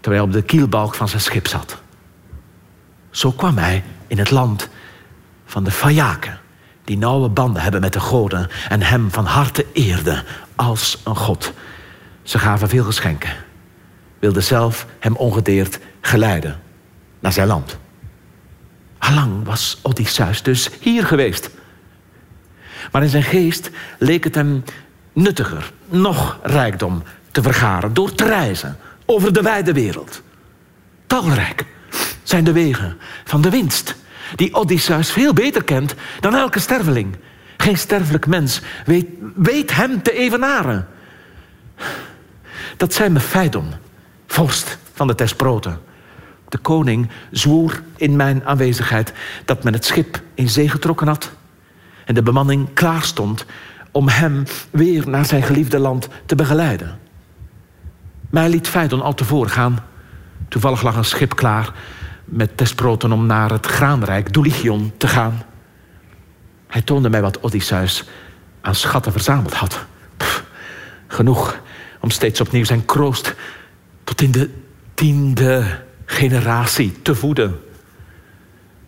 [0.00, 1.82] terwijl hij op de kielbalk van zijn schip zat.
[3.10, 4.68] Zo kwam hij in het land
[5.44, 6.38] van de Fayaken,
[6.84, 10.24] die nauwe banden hebben met de goden en hem van harte eerden
[10.56, 11.52] als een god.
[12.22, 13.32] Ze gaven veel geschenken,
[14.18, 16.60] wilden zelf hem ongedeerd geleiden
[17.20, 17.78] naar zijn land.
[18.98, 21.50] Allang was Odysseus dus hier geweest.
[22.92, 24.64] Maar in zijn geest leek het hem
[25.12, 30.22] nuttiger, nog rijkdom te vergaren door te reizen over de wijde wereld.
[31.06, 31.66] Talrijk
[32.22, 33.94] zijn de wegen van de winst,
[34.34, 37.16] die Odysseus veel beter kent dan elke sterveling.
[37.56, 40.86] Geen sterfelijk mens weet, weet hem te evenaren.
[42.76, 43.72] Dat zei me Phaidon,
[44.26, 45.80] vorst van de Tesproten.
[46.48, 49.12] De koning zwoer in mijn aanwezigheid
[49.44, 51.32] dat men het schip in zee getrokken had
[52.04, 53.46] en de bemanning klaar stond
[53.90, 56.98] om hem weer naar zijn geliefde land te begeleiden.
[58.30, 59.84] Mij liet Phaidon al tevoren gaan.
[60.48, 61.72] Toevallig lag een schip klaar
[62.24, 65.42] met Tesproten om naar het graanrijk Dulichion te gaan.
[66.66, 68.04] Hij toonde mij wat Odysseus
[68.60, 69.84] aan schatten verzameld had.
[71.06, 71.60] genoeg
[72.00, 73.34] om steeds opnieuw zijn kroost
[74.04, 74.50] tot in de
[74.94, 77.60] tiende generatie te voeden.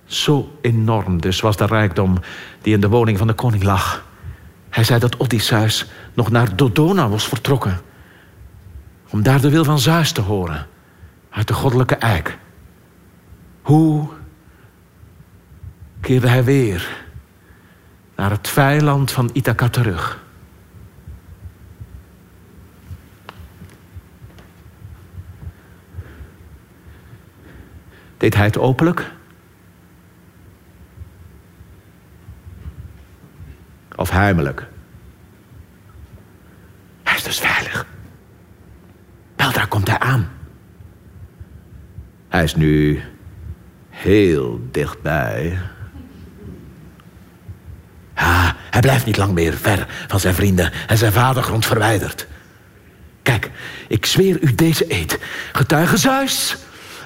[0.05, 2.19] Zo enorm dus was de rijkdom
[2.63, 4.05] die in de woning van de koning lag.
[4.71, 7.81] Hij zei dat Odysseus nog naar Dodona was vertrokken.
[9.11, 10.67] Om daar de wil van Zeus te horen.
[11.31, 12.39] Uit de goddelijke eik.
[13.67, 14.09] Hoe
[16.01, 17.05] keerde hij weer
[18.17, 20.25] naar het vijland van Ithaca terug?
[28.17, 29.13] Deed hij het openlijk?
[33.97, 34.67] Of heimelijk?
[37.03, 37.87] Hij is dus veilig.
[39.37, 40.29] Weldra komt hij aan.
[42.29, 43.03] Hij is nu
[43.97, 45.59] heel dichtbij.
[48.15, 52.27] Ah, hij blijft niet lang meer ver van zijn vrienden en zijn vadergrond verwijderd.
[53.23, 53.51] Kijk,
[53.89, 55.19] ik zweer u deze eed.
[55.53, 56.57] Getuige Zeus,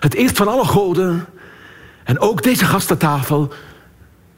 [0.00, 1.26] het eerst van alle goden...
[2.05, 3.53] en ook deze gastentafel...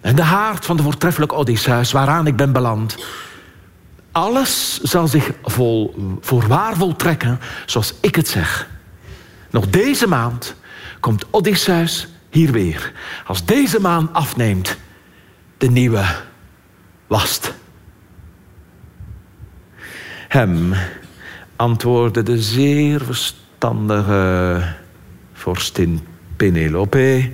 [0.01, 2.97] en de haard van de voortreffelijke Odysseus waaraan ik ben beland...
[4.13, 8.69] alles zal zich vol, voorwaar voltrekken zoals ik het zeg.
[9.51, 10.55] Nog deze maand
[11.01, 12.93] komt Odysseus hier weer.
[13.27, 14.77] Als deze maan afneemt,
[15.59, 16.05] de nieuwe
[17.07, 17.55] wast.
[20.29, 20.75] Hem
[21.57, 24.63] antwoordde de zeer verstandige
[25.33, 27.33] vorstin Penelope.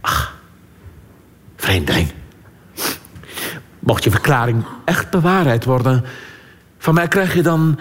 [0.00, 0.38] Ach,
[1.56, 2.12] vreemdeling.
[3.78, 6.04] Mocht je verklaring echt bewaarheid worden,
[6.78, 7.78] van mij krijg je dan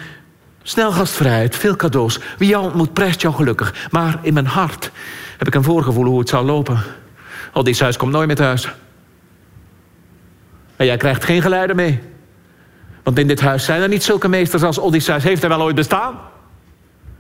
[0.63, 2.19] snel gastvrijheid, veel cadeaus.
[2.37, 3.87] Wie jou ontmoet, prijst jou gelukkig.
[3.91, 4.91] Maar in mijn hart
[5.37, 6.83] heb ik een voorgevoel hoe het zal lopen.
[7.79, 8.69] huis komt nooit meer thuis.
[10.75, 11.99] En jij krijgt geen geleider mee.
[13.03, 15.23] Want in dit huis zijn er niet zulke meesters als Odysseus.
[15.23, 16.19] Heeft hij wel ooit bestaan?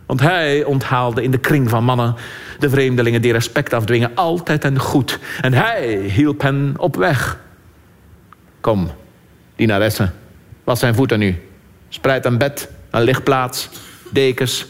[0.05, 2.15] Want hij onthaalde in de kring van mannen
[2.59, 5.19] de vreemdelingen die respect afdwingen altijd en goed.
[5.41, 7.39] En hij hielp hen op weg.
[8.61, 8.91] Kom,
[9.55, 10.09] dienaresse,
[10.63, 11.41] was zijn voeten nu.
[11.89, 13.69] Spreid een bed, een lichtplaats,
[14.09, 14.65] dekens,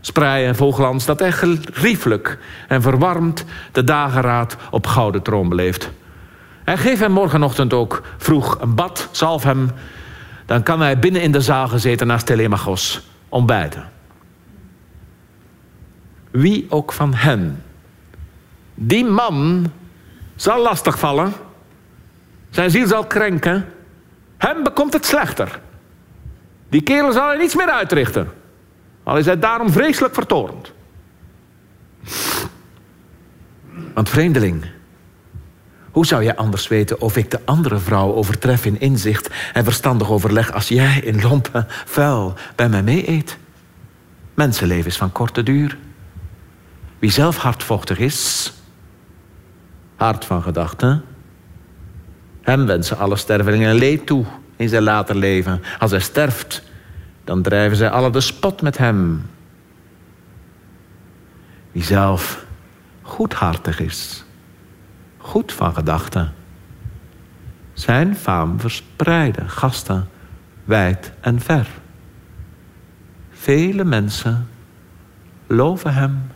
[0.00, 1.04] spreien vol glans...
[1.04, 5.90] dat hij geriefelijk en verwarmd de dageraad op gouden troon beleeft.
[6.64, 9.70] En geef hem morgenochtend ook vroeg een bad, zalf hem...
[10.46, 13.90] dan kan hij binnen in de zaal gezeten naast Telemachos ontbijten.
[16.30, 17.62] Wie ook van hen
[18.74, 19.70] die man
[20.36, 21.32] zal lastigvallen...
[22.50, 23.66] zijn ziel zal krenken...
[24.36, 25.60] hem bekomt het slechter...
[26.70, 28.28] Die kerel zal er niets meer uitrichten.
[29.02, 30.72] Al is hij daarom vreselijk vertorend.
[33.94, 34.64] Want vreemdeling,
[35.90, 40.10] hoe zou jij anders weten of ik de andere vrouw overtref in inzicht en verstandig
[40.10, 43.38] overleg als jij in lompen vuil bij mij mee eet?
[44.34, 45.78] Mensenleven is van korte duur.
[46.98, 48.52] Wie zelf hardvochtig is,
[49.96, 51.04] hard van gedachten,
[52.42, 54.24] hem wensen alle stervelingen leed toe
[54.60, 55.62] in zijn later leven.
[55.78, 56.62] Als hij sterft,
[57.24, 59.30] dan drijven zij alle de spot met hem.
[61.72, 62.44] Wie zelf
[63.02, 64.24] goedhartig is,
[65.16, 66.32] goed van gedachten,
[67.72, 70.08] zijn faam verspreiden, gasten,
[70.64, 71.66] wijd en ver.
[73.30, 74.48] Vele mensen
[75.46, 76.30] loven hem.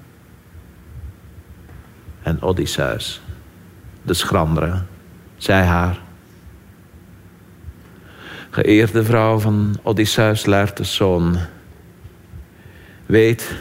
[2.23, 3.21] En Odysseus,
[4.03, 4.83] de schrandere,
[5.37, 6.04] zei haar...
[8.55, 11.37] Geëerde vrouw van Odysseus Laertes zoon.
[13.07, 13.55] Weet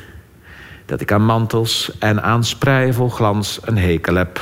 [0.85, 4.41] dat ik aan mantels en aan spreien vol glans een hekel heb.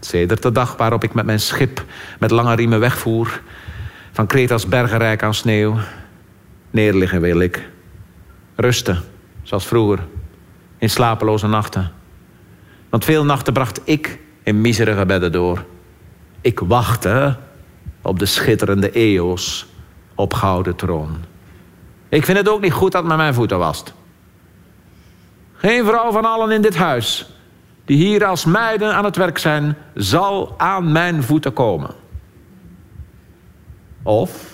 [0.00, 1.84] Sedert de dag waarop ik met mijn schip
[2.18, 3.40] met lange riemen wegvoer...
[4.12, 5.78] van Kreta's bergenrijk aan sneeuw.
[6.70, 7.68] Neerliggen wil ik.
[8.56, 9.02] Rusten,
[9.42, 9.98] zoals vroeger.
[10.78, 11.92] In slapeloze nachten.
[12.88, 15.64] Want veel nachten bracht ik in miserige bedden door.
[16.40, 17.36] Ik wachtte
[18.02, 19.66] op de schitterende eos
[20.14, 21.16] op gouden troon.
[22.08, 23.94] Ik vind het ook niet goed dat men mijn voeten wast.
[25.54, 27.30] Geen vrouw van allen in dit huis
[27.84, 31.90] die hier als meiden aan het werk zijn, zal aan mijn voeten komen.
[34.02, 34.48] Of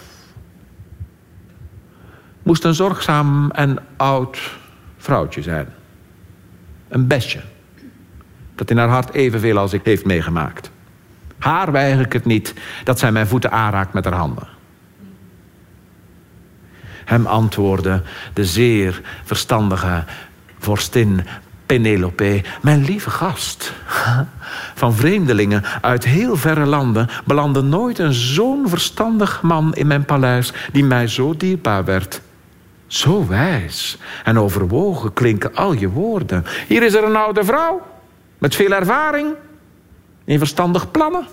[2.43, 4.57] moest een zorgzaam en oud
[4.97, 5.69] vrouwtje zijn.
[6.89, 7.41] Een bestje.
[8.55, 10.71] Dat in haar hart evenveel als ik heeft meegemaakt.
[11.39, 14.49] Haar weiger ik het niet dat zij mijn voeten aanraakt met haar handen.
[17.05, 20.05] Hem antwoordde de zeer verstandige
[20.59, 21.27] vorstin
[21.67, 23.73] Penelope, mijn lieve gast.
[24.75, 30.53] Van vreemdelingen uit heel verre landen belandde nooit een zo'n verstandig man in mijn paleis
[30.73, 32.21] die mij zo dierbaar werd.
[32.87, 36.45] Zo wijs en overwogen klinken al je woorden.
[36.67, 37.87] Hier is er een oude vrouw
[38.39, 39.35] met veel ervaring
[40.27, 41.27] in verstandig plannen.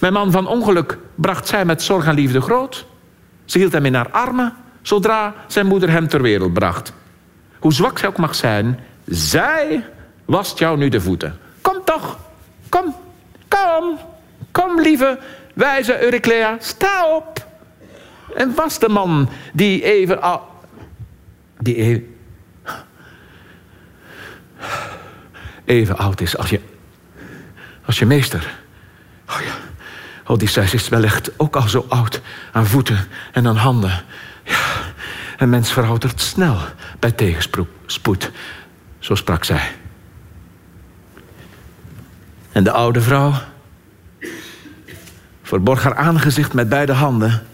[0.00, 2.86] Mijn man van ongeluk bracht zij met zorg en liefde groot.
[3.44, 6.92] Ze hield hem in haar armen zodra zijn moeder hem ter wereld bracht.
[7.58, 9.84] Hoe zwak zij ook mag zijn, zij
[10.24, 11.38] wast jou nu de voeten.
[11.60, 12.18] Kom toch,
[12.68, 12.94] kom,
[13.48, 13.98] kom,
[14.50, 15.18] kom lieve
[15.54, 17.46] wijze Euryclea, sta op.
[18.34, 20.42] En was de man die even al...
[21.58, 22.13] Die even...
[25.64, 26.60] Even oud is als je...
[27.84, 28.54] Als je meester.
[29.28, 29.54] Oh ja.
[30.26, 32.20] Odysseus is wellicht ook al zo oud
[32.52, 34.02] aan voeten en aan handen.
[34.44, 34.58] Ja,
[35.36, 36.58] een mens veroudert snel
[36.98, 38.30] bij tegenspoed.
[38.98, 39.72] Zo sprak zij.
[42.52, 43.34] En de oude vrouw
[45.42, 47.46] verborg haar aangezicht met beide handen,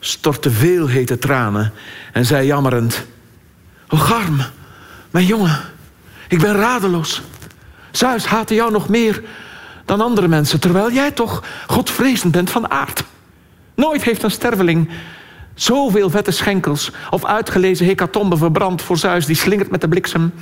[0.00, 1.72] stortte veel hete tranen
[2.12, 3.06] en zei jammerend:
[3.88, 4.40] O Garm,
[5.10, 5.60] mijn jongen,
[6.28, 7.22] ik ben radeloos.
[7.90, 9.22] Zeus haatte jou nog meer
[9.84, 13.04] dan andere mensen, terwijl jij toch godvrezend bent van aard.
[13.74, 14.90] Nooit heeft een sterveling
[15.54, 20.32] zoveel vette schenkels of uitgelezen hecatombe verbrand voor Zeus die slingert met de bliksem.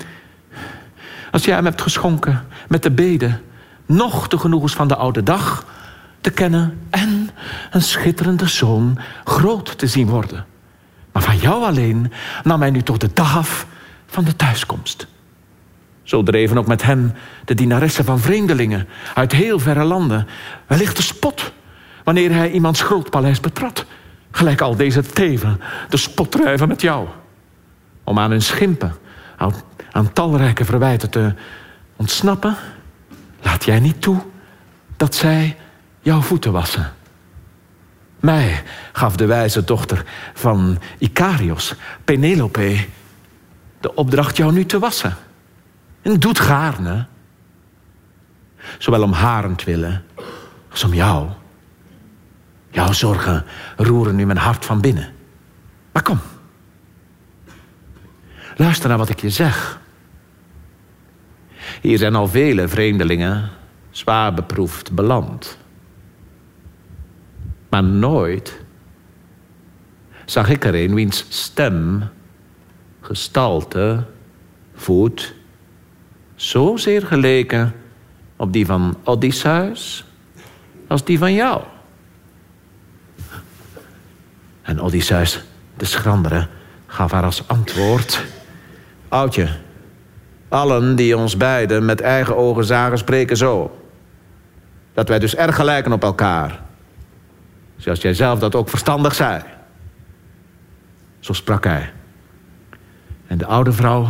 [1.30, 3.42] Als jij hem hebt geschonken met de beden,
[3.86, 5.64] nog de genoegens van de oude dag
[6.20, 7.30] te kennen en
[7.70, 10.46] een schitterende zoon groot te zien worden.
[11.12, 12.12] Maar van jou alleen
[12.44, 13.66] nam hij nu toch de dag af
[14.06, 15.06] van de thuiskomst.
[16.06, 17.12] Zo dreven ook met hem
[17.44, 20.26] de dienaressen van vreemdelingen uit heel verre landen.
[20.66, 21.52] Wellicht de spot
[22.04, 23.84] wanneer hij iemands grootpaleis betrad.
[24.30, 27.08] Gelijk al deze teven de spot drijven met jou.
[28.04, 28.94] Om aan hun schimpen,
[29.36, 29.52] aan,
[29.90, 31.34] aan talrijke verwijten te
[31.96, 32.56] ontsnappen,
[33.42, 34.22] laat jij niet toe
[34.96, 35.56] dat zij
[36.00, 36.92] jouw voeten wassen.
[38.20, 40.04] Mij gaf de wijze dochter
[40.34, 42.86] van Icarios, Penelope,
[43.80, 45.16] de opdracht jou nu te wassen.
[46.06, 47.06] En doet gaarne.
[48.78, 50.00] Zowel om harentwille
[50.70, 51.28] als om jou.
[52.70, 53.44] Jouw zorgen
[53.76, 55.12] roeren nu mijn hart van binnen.
[55.92, 56.18] Maar kom.
[58.56, 59.80] Luister naar wat ik je zeg.
[61.80, 63.50] Hier zijn al vele vreemdelingen
[63.90, 65.58] zwaar beproefd beland.
[67.68, 68.64] Maar nooit
[70.24, 72.08] zag ik er een wiens stem,
[73.00, 74.04] gestalte,
[74.74, 75.34] voet
[76.36, 77.74] zozeer geleken
[78.36, 80.04] op die van Odysseus
[80.88, 81.62] als die van jou.
[84.62, 85.44] En Odysseus,
[85.76, 86.48] de schrandere,
[86.86, 88.24] gaf haar als antwoord:
[89.08, 89.48] Oudje,
[90.48, 93.80] allen die ons beiden met eigen ogen zagen, spreken zo.
[94.94, 96.60] Dat wij dus erg gelijken op elkaar.
[97.76, 99.42] Zoals jij zelf dat ook verstandig zei.
[101.20, 101.92] Zo sprak hij.
[103.26, 104.08] En de oude vrouw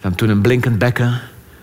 [0.00, 1.20] nam toen een blinkend bekken,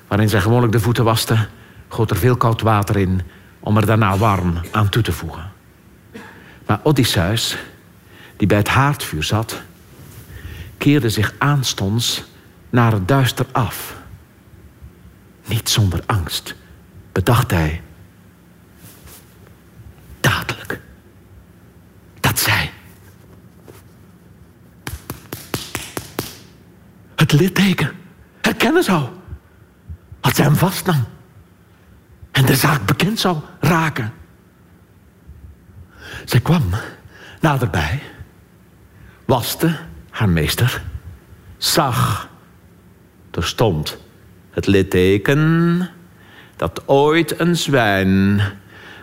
[0.07, 1.47] waarin zij gewoonlijk de voeten waste,
[1.87, 3.21] goot er veel koud water in
[3.59, 5.51] om er daarna warm aan toe te voegen.
[6.65, 7.57] Maar Odysseus,
[8.37, 9.61] die bij het haardvuur zat,
[10.77, 12.23] keerde zich aanstonds
[12.69, 13.95] naar het duister af.
[15.45, 16.55] Niet zonder angst,
[17.11, 17.81] bedacht hij.
[20.19, 20.79] Dadelijk.
[22.19, 22.71] Dat zij.
[27.15, 27.91] Het litteken
[28.45, 29.07] herkennen zou.
[30.21, 31.05] Als zij hem vastnam.
[32.31, 34.13] En de zaak bekend zou raken.
[36.25, 36.63] Zij kwam
[37.41, 38.01] naderbij
[39.25, 39.77] waste
[40.09, 40.83] haar meester,
[41.57, 42.29] zag,
[43.31, 43.97] er stond
[44.49, 45.89] het litteken
[46.55, 48.41] dat ooit een zwijn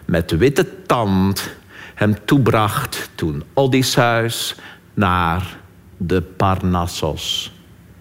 [0.05, 1.55] met witte tand
[1.95, 4.55] hem toebracht toen Odysseus
[4.95, 5.57] naar
[5.97, 7.53] de Parnassos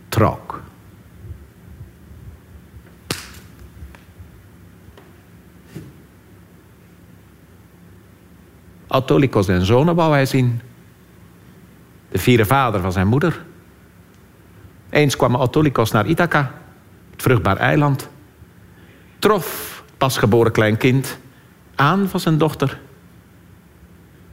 [0.09, 0.61] trok.
[8.91, 10.61] Autolycos en zonen wou hij zien
[12.09, 13.45] de vierde vader van zijn moeder.
[14.89, 16.51] Eens kwam Autolycos naar Ithaca,
[17.11, 18.09] het vruchtbaar eiland.
[19.19, 21.17] Trof pasgeboren klein kind
[21.75, 22.79] aan van zijn dochter.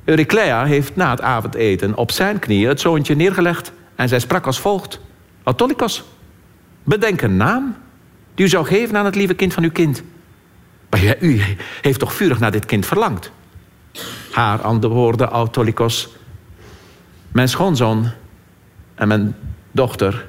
[0.04, 4.60] Euryclea heeft na het avondeten op zijn knieën het zoontje neergelegd en zij sprak als
[4.60, 5.00] volgt:
[5.42, 6.04] Autolycos,
[6.84, 7.76] bedenk een naam
[8.34, 10.02] die u zou geven aan het lieve kind van uw kind.
[10.90, 11.42] Maar u
[11.82, 13.30] heeft toch vurig naar dit kind verlangd?
[14.38, 16.08] Haar antwoordde Autolycos:
[17.32, 18.10] mijn schoonzoon
[18.94, 19.36] en mijn
[19.70, 20.26] dochter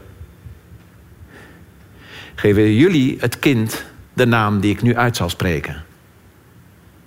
[2.35, 5.83] geven jullie het kind de naam die ik nu uit zal spreken.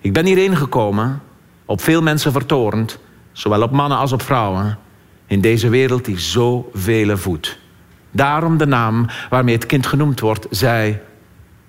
[0.00, 1.22] Ik ben hierheen gekomen,
[1.64, 2.98] op veel mensen vertorend,
[3.32, 4.78] zowel op mannen als op vrouwen,
[5.26, 7.58] in deze wereld die zo vele voedt.
[8.10, 11.02] Daarom de naam waarmee het kind genoemd wordt, zij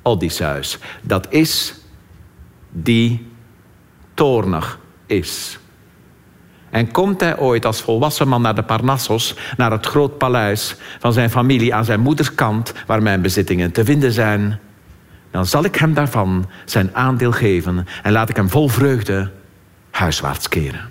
[0.02, 0.80] Odysseus.
[1.02, 1.76] Dat is
[2.72, 3.28] die
[4.14, 5.60] toornig is.
[6.70, 11.14] En komt hij ooit als volwassen man naar de Parnassos, naar het groot paleis van
[11.14, 14.60] zijn familie aan zijn moeders kant, waar mijn bezittingen te vinden zijn,
[15.32, 19.32] dan zal ik hem daarvan zijn aandeel geven en laat ik hem vol vreugde
[19.92, 20.90] huiswaarts keren.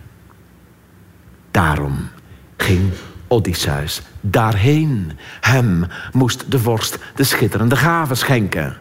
[1.50, 2.08] Daarom
[2.56, 2.92] ging
[3.28, 5.18] Odysseus daarheen.
[5.40, 8.76] Hem moest de vorst de schitterende gaven schenken.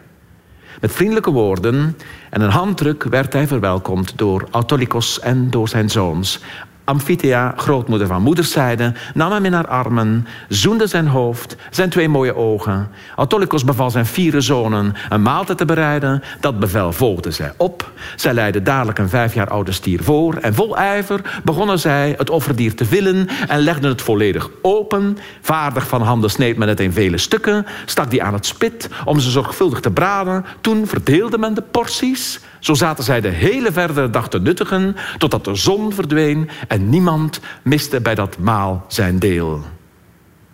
[0.82, 1.96] Met vriendelijke woorden
[2.30, 6.40] en een handdruk werd hij verwelkomd door Autolycos en door zijn zoons.
[6.84, 12.36] Amphithea, grootmoeder van moederszijde, nam hem in haar armen, zoende zijn hoofd, zijn twee mooie
[12.36, 12.88] ogen.
[13.16, 16.22] Autolycus beval zijn vier zonen een maaltijd te bereiden.
[16.40, 17.90] Dat bevel volgde zij op.
[18.16, 22.30] Zij leidde dadelijk een vijf jaar oude stier voor en vol ijver begonnen zij het
[22.30, 25.18] offerdier te villen en legden het volledig open.
[25.40, 29.20] Vaardig van handen sneed men het in vele stukken, stak die aan het spit om
[29.20, 30.44] ze zorgvuldig te braden.
[30.60, 32.40] Toen verdeelde men de porties.
[32.62, 37.40] Zo zaten zij de hele verdere dag te nuttigen, totdat de zon verdween en niemand
[37.62, 39.62] miste bij dat maal zijn deel.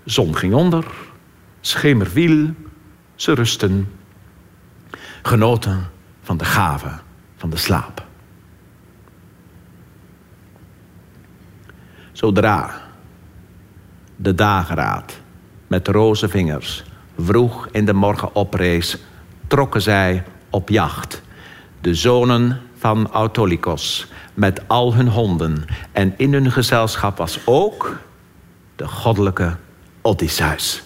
[0.05, 0.85] Zon ging onder,
[1.61, 2.55] schemer viel,
[3.15, 3.93] ze rusten
[5.23, 5.91] genoten
[6.23, 6.91] van de gave
[7.37, 8.07] van de slaap.
[12.13, 12.81] Zodra
[14.17, 15.21] de dageraad
[15.67, 16.85] met roze vingers
[17.19, 18.99] vroeg in de morgen oprees,
[19.47, 21.27] trokken zij op jacht.
[21.81, 27.99] De zonen van Autolycos met al hun honden en in hun gezelschap was ook
[28.77, 29.57] de goddelijke
[30.03, 30.83] Odysseus.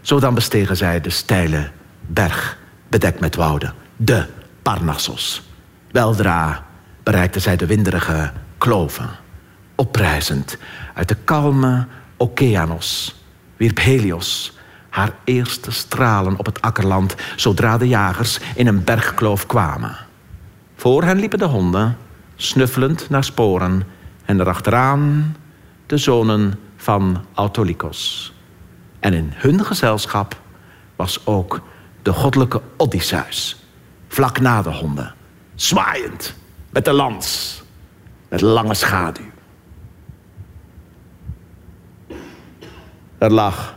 [0.00, 1.70] Zo dan bestegen zij de steile
[2.06, 2.58] berg
[2.88, 4.26] bedekt met wouden, de
[4.62, 5.42] Parnassos.
[5.90, 6.66] Weldra
[7.02, 9.08] bereikten zij de winderige kloven.
[9.74, 10.58] Opprijzend
[10.94, 13.14] uit de kalme Okeanos
[13.56, 14.55] wierp Helios
[14.96, 19.96] haar eerste stralen op het akkerland zodra de jagers in een bergkloof kwamen.
[20.76, 21.96] Voor hen liepen de honden,
[22.36, 23.82] snuffelend naar sporen,
[24.24, 25.36] en erachteraan
[25.86, 28.32] de zonen van Autolycos.
[29.00, 30.40] En in hun gezelschap
[30.96, 31.60] was ook
[32.02, 33.64] de goddelijke Odysseus,
[34.08, 35.14] vlak na de honden,
[35.54, 36.34] zwaaiend
[36.70, 37.62] met de lans,
[38.28, 39.30] met lange schaduw.
[43.18, 43.75] Er lag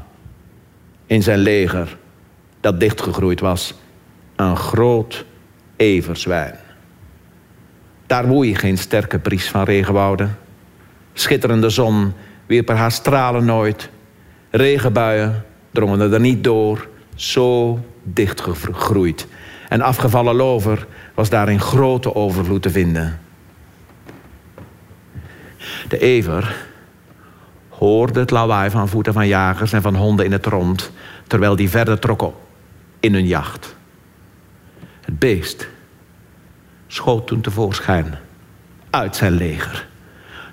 [1.09, 1.97] in zijn leger,
[2.59, 3.73] dat dichtgegroeid was,
[4.35, 5.25] een groot
[5.75, 6.55] everzwijn.
[8.07, 10.37] Daar woei geen sterke bries van regenwouden.
[11.13, 12.13] Schitterende zon
[12.45, 13.89] wierp er haar stralen nooit.
[14.49, 19.27] Regenbuien drongen er niet door, zo dichtgegroeid.
[19.69, 23.19] En afgevallen lover was daar in grote overvloed te vinden.
[25.87, 26.67] De ever
[27.69, 30.91] hoorde het lawaai van voeten van jagers en van honden in het rond,
[31.29, 32.33] terwijl die verder trokken
[32.99, 33.75] in hun jacht.
[35.01, 35.67] Het beest
[36.87, 38.17] schoot toen tevoorschijn
[38.89, 39.87] uit zijn leger.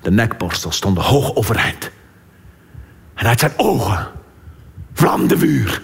[0.03, 1.91] De nekborstels stonden hoog overeind.
[3.15, 4.09] En uit zijn ogen
[4.93, 5.83] vlamde vuur.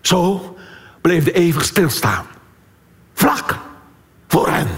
[0.00, 0.56] Zo
[1.00, 2.26] bleef de ever stilstaan.
[3.12, 3.58] Vlak
[4.26, 4.68] voor hen.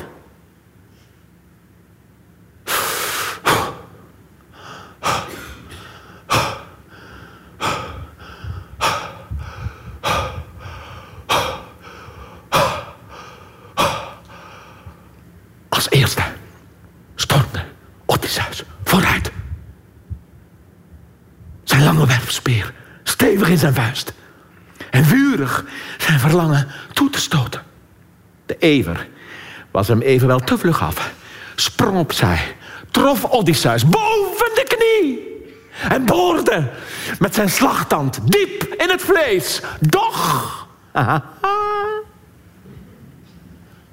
[23.58, 24.12] Zijn vuist.
[24.90, 25.64] En vurig
[25.98, 27.62] zijn verlangen toe te stoten.
[28.46, 29.08] De ever
[29.70, 31.12] was hem evenwel te vlug af.
[31.54, 32.56] Sprong opzij,
[32.90, 35.28] trof Odysseus boven de knie.
[35.88, 36.70] En boorde
[37.18, 39.60] met zijn slagtand diep in het vlees.
[39.80, 40.66] Doch,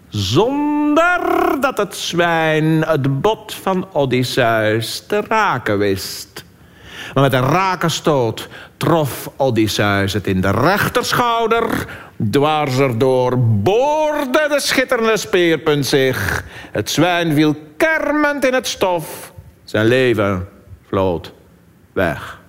[0.10, 1.22] zonder
[1.60, 6.46] dat het zwijn het bot van Odysseus te raken wist.
[7.14, 11.88] Maar met een rake stoot trof Odysseus het in de rechterschouder.
[12.32, 16.44] Dwars erdoor boorde de schitterende speerpunt zich.
[16.72, 19.34] Het zwijn viel kermend in het stof.
[19.64, 20.48] Zijn leven
[20.88, 21.34] vloot
[21.94, 22.40] weg.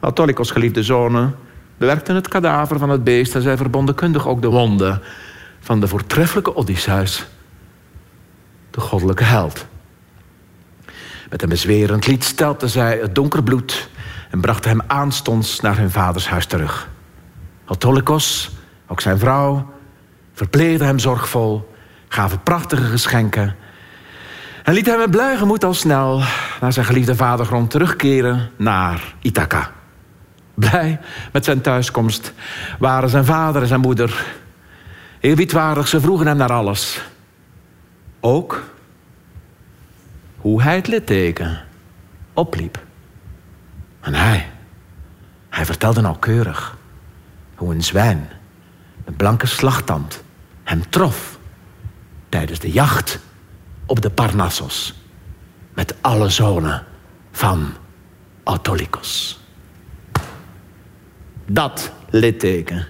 [0.00, 1.36] Autolycos geliefde zonen
[1.76, 3.34] bewerkten het kadaver van het beest...
[3.34, 5.02] en zij verbonden kundig ook de wonden
[5.60, 7.26] van de voortreffelijke Odysseus.
[8.70, 9.66] De goddelijke held.
[11.34, 13.88] Met een bezwerend lied stelten zij het donker bloed
[14.30, 16.88] en brachten hem aanstonds naar hun vaders huis terug.
[17.64, 18.50] Autolycos,
[18.86, 19.72] ook zijn vrouw,
[20.32, 21.74] verpleegden hem zorgvol,
[22.08, 23.56] gaven prachtige geschenken
[24.62, 26.22] en liet hem met blij gemoed al snel
[26.60, 29.70] naar zijn geliefde vadergrond terugkeren naar Ithaca.
[30.54, 31.00] Blij
[31.32, 32.32] met zijn thuiskomst
[32.78, 34.24] waren zijn vader en zijn moeder.
[35.20, 37.00] Eerbiedwaardig, ze vroegen hem naar alles.
[38.20, 38.72] Ook
[40.44, 41.60] hoe hij het litteken
[42.32, 42.82] opliep.
[44.00, 44.50] En hij,
[45.48, 46.76] hij vertelde nauwkeurig
[47.54, 48.28] hoe een zwijn,
[49.04, 50.22] een blanke slagtand,
[50.64, 51.38] hem trof
[52.28, 53.18] tijdens de jacht
[53.86, 54.94] op de Parnassos
[55.74, 56.84] met alle zonen
[57.30, 57.72] van
[58.42, 59.40] Autolycos.
[61.46, 62.86] Dat litteken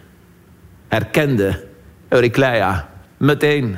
[0.88, 1.66] herkende
[2.08, 3.76] Eurycleia meteen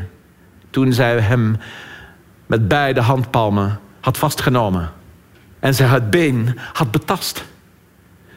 [0.71, 1.57] toen zij hem
[2.47, 4.91] met beide handpalmen had vastgenomen
[5.59, 7.45] en zij het been had betast.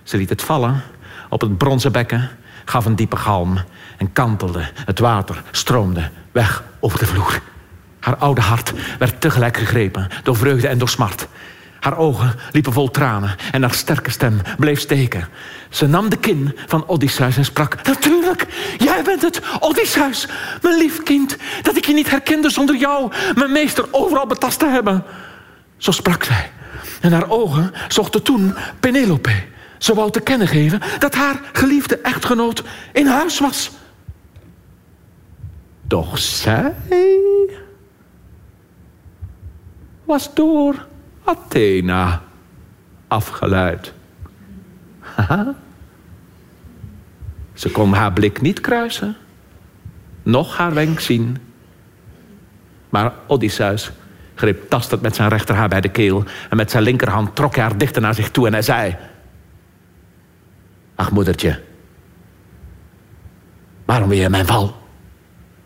[0.03, 0.81] Ze liet het vallen
[1.29, 2.29] op het bronzen bekken,
[2.65, 3.57] gaf een diepe galm
[3.97, 4.69] en kantelde.
[4.73, 7.41] Het water stroomde weg over de vloer.
[7.99, 11.27] Haar oude hart werd tegelijk gegrepen door vreugde en door smart.
[11.79, 15.27] Haar ogen liepen vol tranen en haar sterke stem bleef steken.
[15.69, 17.83] Ze nam de kin van Odysseus en sprak...
[17.83, 18.45] Natuurlijk,
[18.77, 20.27] jij bent het, Odysseus,
[20.61, 21.37] mijn lief kind...
[21.61, 25.03] dat ik je niet herkende zonder jou, mijn meester, overal betast te hebben.
[25.77, 26.51] Zo sprak zij.
[27.01, 29.43] En haar ogen zochten toen Penelope,
[29.77, 32.63] Ze wou te kennen geven dat haar geliefde echtgenoot
[32.93, 33.71] in huis was.
[35.81, 36.73] Doch zij
[40.03, 40.87] was door
[41.29, 42.21] Athena
[43.07, 43.93] afgeleid.
[44.99, 45.55] Haha.
[47.53, 49.15] Ze kon haar blik niet kruisen,
[50.23, 51.37] noch haar wenk zien.
[52.89, 53.91] Maar Odysseus
[54.35, 57.77] greep tastend met zijn rechterhaar bij de keel en met zijn linkerhand trok hij haar
[57.77, 58.97] dichter naar zich toe en hij zei:
[60.95, 61.61] Ach, moedertje,
[63.85, 64.77] waarom wil je mijn val?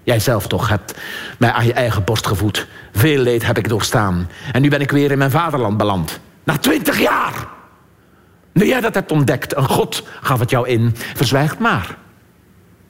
[0.03, 0.99] Jij zelf toch hebt
[1.37, 2.67] mij aan je eigen borst gevoed.
[2.93, 4.29] Veel leed heb ik doorstaan.
[4.51, 6.19] En nu ben ik weer in mijn vaderland beland.
[6.43, 7.47] Na twintig jaar!
[8.53, 11.97] Nu jij dat hebt ontdekt, een God gaf het jou in, verzwijg maar.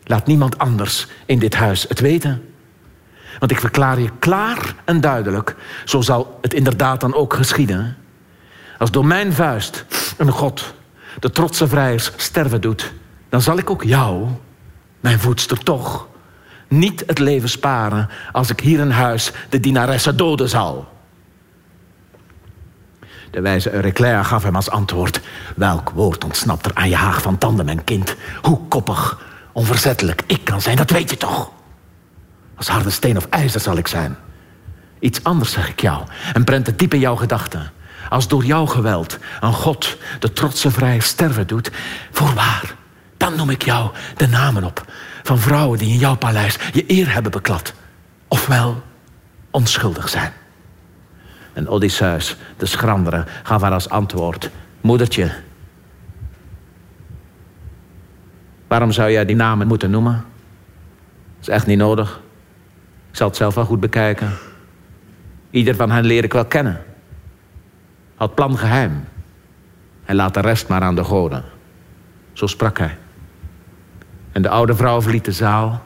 [0.04, 2.54] Laat niemand anders in dit huis het weten.
[3.39, 7.97] Want ik verklaar je klaar en duidelijk, zo zal het inderdaad dan ook geschieden.
[8.78, 9.86] Als door mijn vuist
[10.18, 10.74] een God
[11.20, 12.93] de trotse vrijers sterven doet,
[13.30, 14.28] dan zal ik ook jou,
[14.99, 16.08] mijn voedster toch,
[16.80, 20.91] niet het leven sparen als ik hier in huis de dienaresse doden zal.
[23.32, 25.19] De wijze Euryclea gaf hem als antwoord:
[25.55, 28.15] Welk woord ontsnapt er aan je haag van tanden, mijn kind?
[28.41, 29.21] Hoe koppig,
[29.51, 31.51] onverzettelijk ik kan zijn, dat weet je toch?
[32.55, 34.15] Als harde steen of ijzer zal ik zijn.
[34.99, 36.03] Iets anders zeg ik jou
[36.34, 37.71] en prent het diep in jouw gedachten.
[38.09, 41.71] Als door jouw geweld een God de trotse vrij sterven doet,
[42.11, 42.76] voorwaar,
[43.17, 44.86] dan noem ik jou de namen op
[45.24, 47.74] van vrouwen die in jouw paleis je eer hebben beklad.
[48.28, 48.84] Ofwel
[49.51, 50.32] onschuldig zijn.
[51.53, 54.49] En Odysseus, de schrandere, gaf haar als antwoord:
[54.82, 55.32] Moedertje,
[58.67, 60.13] waarom zou jij die namen moeten noemen?
[60.13, 62.21] Dat is echt niet nodig.
[63.09, 64.32] Ik zal het zelf wel goed bekijken.
[65.49, 66.82] Ieder van hen leer ik wel kennen.
[68.15, 69.07] Had plan geheim.
[70.05, 71.43] En laat de rest maar aan de goden.
[72.34, 72.97] Zo sprak hij.
[74.34, 75.84] En de oude vrouw verliet de zaal.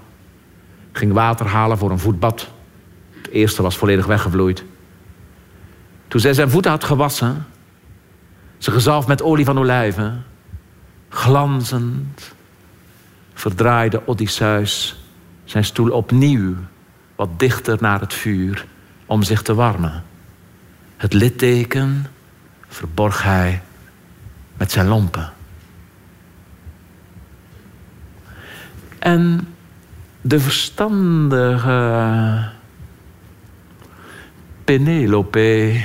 [0.91, 2.48] Ging water halen voor een voetbad.
[3.12, 4.64] Het eerste was volledig weggevloeid.
[6.08, 7.45] Toen zij zijn voeten had gewassen,
[8.58, 10.24] ze gezalfd met olie van olijven,
[11.10, 12.34] glanzend,
[13.34, 15.02] verdraaide Odysseus
[15.45, 16.56] zijn stoel opnieuw
[17.16, 18.66] wat dichter naar het vuur
[19.06, 20.04] om zich te warmen.
[20.98, 22.06] Het litteken
[22.68, 23.62] verborg hij
[24.58, 25.34] met zijn lompen.
[29.00, 29.56] En
[30.22, 32.50] de verstandige
[34.64, 35.82] Penelope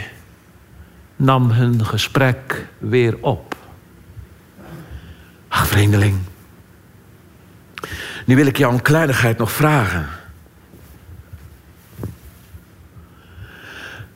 [1.17, 3.57] nam hun gesprek weer op.
[5.49, 6.19] Ach, vreemdeling.
[8.25, 10.07] Nu wil ik jou een kleinigheid nog vragen.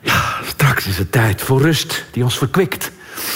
[0.01, 2.93] Ja, straks is het tijd voor rust die ons verkwikt.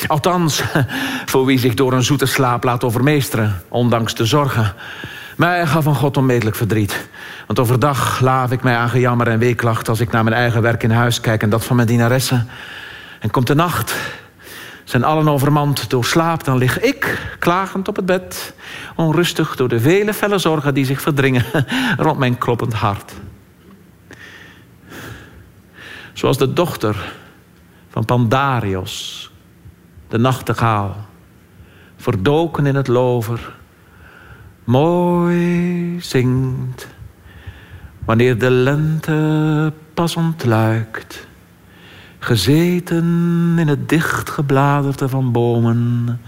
[0.07, 0.63] Althans,
[1.31, 4.75] voor wie zich door een zoete slaap laat overmeesteren, ondanks de zorgen.
[5.41, 7.09] Mij gaf van God onmetelijk verdriet.
[7.47, 9.89] Want overdag laaf ik mij aan gejammer en weeklacht...
[9.89, 12.49] als ik naar mijn eigen werk in huis kijk en dat van mijn dienaressen.
[13.21, 13.95] En komt de nacht,
[14.85, 16.45] zijn allen overmand door slaap...
[16.45, 18.55] dan lig ik klagend op het bed...
[18.97, 21.45] onrustig door de vele felle zorgen die zich verdringen...
[21.97, 23.13] rond mijn kloppend hart.
[26.13, 27.13] Zoals de dochter
[27.91, 29.31] van Pandarios,
[30.09, 30.97] de nachtegaal...
[31.97, 33.59] verdoken in het lover
[34.65, 36.89] mooi zingt.
[38.05, 41.27] Wanneer de lente pas ontluikt,
[42.19, 46.21] gezeten in het dicht gebladerte van bomen,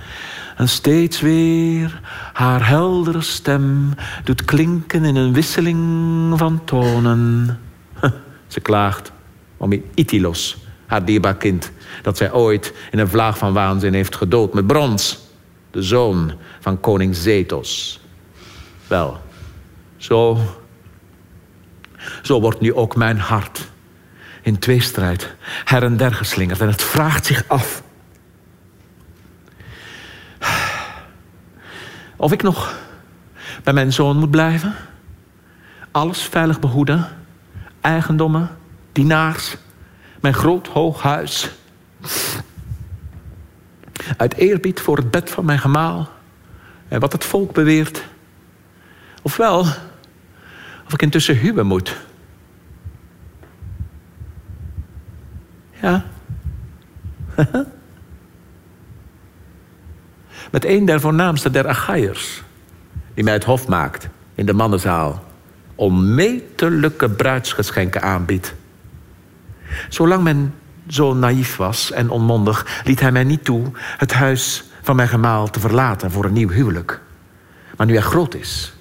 [0.57, 2.01] en steeds weer
[2.33, 7.59] haar heldere stem doet klinken in een wisseling van tonen.
[8.47, 9.12] Ze klaagt
[9.57, 10.57] om Itilos,
[10.87, 11.72] haar dierbaar kind,
[12.03, 15.18] dat zij ooit in een vlaag van waanzin heeft gedood met brons,
[15.70, 18.01] de zoon van koning Zetos.
[18.87, 19.20] Wel,
[19.97, 20.39] zo,
[22.22, 23.70] zo wordt nu ook mijn hart
[24.43, 26.61] in tweestrijd her en der geslingerd.
[26.61, 27.83] En het vraagt zich af
[32.22, 32.78] of ik nog
[33.62, 34.74] bij mijn zoon moet blijven.
[35.91, 37.09] Alles veilig behoeden,
[37.80, 38.51] eigendommen,
[38.93, 39.57] dienaars,
[40.20, 41.51] mijn groot hoog huis.
[44.16, 46.09] Uit eerbied voor het bed van mijn gemaal
[46.89, 48.05] en wat het volk beweert
[49.22, 49.60] Ofwel,
[50.86, 51.96] of ik intussen huwen moet.
[55.70, 56.04] Ja.
[60.50, 62.42] Met een der voornaamste der Achaiërs,
[63.14, 65.24] die mij het hof maakt in de mannenzaal,
[65.74, 68.54] onmetelijke bruidsgeschenken aanbiedt.
[69.88, 70.54] Zolang men
[70.88, 75.50] zo naïef was en onmondig, liet hij mij niet toe het huis van mijn gemaal
[75.50, 77.00] te verlaten voor een nieuw huwelijk.
[77.76, 78.71] Maar nu hij groot is,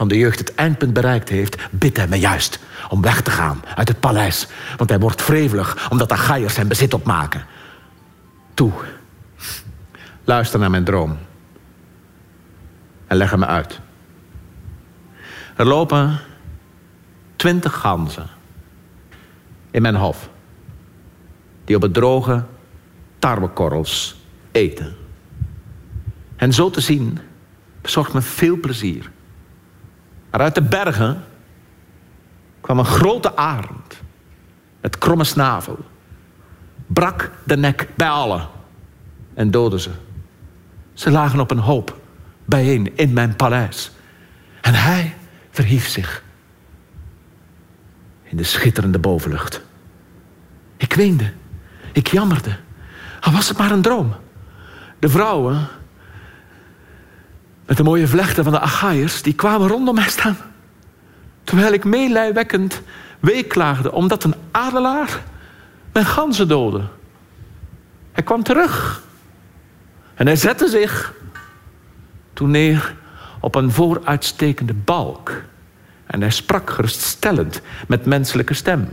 [0.00, 3.62] van de jeugd het eindpunt bereikt heeft, bidt hij me juist om weg te gaan
[3.74, 4.46] uit het paleis.
[4.76, 7.44] Want hij wordt wrevelig omdat de Gaiers zijn bezit opmaken.
[8.54, 8.72] Toe,
[10.24, 11.18] luister naar mijn droom
[13.06, 13.80] en leg hem uit.
[15.56, 16.18] Er lopen
[17.36, 18.26] twintig ganzen
[19.70, 20.28] in mijn hof
[21.64, 22.44] die op het droge
[23.18, 24.20] tarwekorrels
[24.52, 24.96] eten.
[26.36, 27.18] En zo te zien
[27.80, 29.10] bezorgt me veel plezier.
[30.30, 31.24] Maar uit de bergen
[32.60, 34.00] kwam een grote arend
[34.80, 35.78] met kromme snavel.
[36.86, 38.48] Brak de nek bij allen
[39.34, 39.90] en doodde ze.
[40.92, 41.96] Ze lagen op een hoop
[42.44, 43.90] bijeen in mijn paleis.
[44.60, 45.16] En hij
[45.50, 46.22] verhief zich
[48.22, 49.62] in de schitterende bovenlucht.
[50.76, 51.32] Ik weende,
[51.92, 52.56] ik jammerde.
[53.20, 54.14] Al was het maar een droom.
[54.98, 55.68] De vrouwen
[57.70, 60.36] met de mooie vlechten van de Achaiërs, die kwamen rondom mij staan.
[61.44, 62.82] Terwijl ik meelijwekkend
[63.20, 65.22] weeklaagde omdat een adelaar
[65.92, 66.82] mijn ganzen doodde.
[68.12, 69.02] Hij kwam terug.
[70.14, 71.14] En hij zette zich
[72.32, 72.94] toen neer
[73.40, 75.42] op een vooruitstekende balk.
[76.06, 78.88] En hij sprak geruststellend met menselijke stem.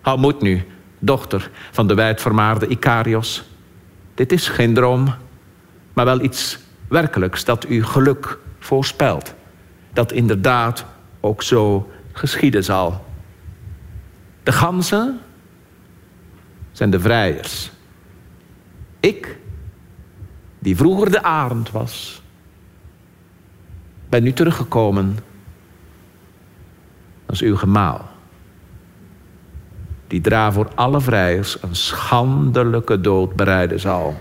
[0.00, 0.66] Hou moed nu,
[0.98, 3.42] dochter van de wijdvermaarde Ikarios.
[4.14, 5.14] Dit is geen droom,
[5.92, 6.58] maar wel iets
[6.90, 9.34] werkelijks dat u geluk voorspelt.
[9.92, 10.84] Dat inderdaad
[11.20, 13.04] ook zo geschieden zal.
[14.42, 15.20] De ganzen
[16.72, 17.70] zijn de vrijers.
[19.00, 19.38] Ik,
[20.58, 22.22] die vroeger de arend was,
[24.08, 25.18] ben nu teruggekomen
[27.26, 28.08] als uw gemaal.
[30.06, 34.16] Die dra voor alle vrijers een schandelijke dood bereiden zal.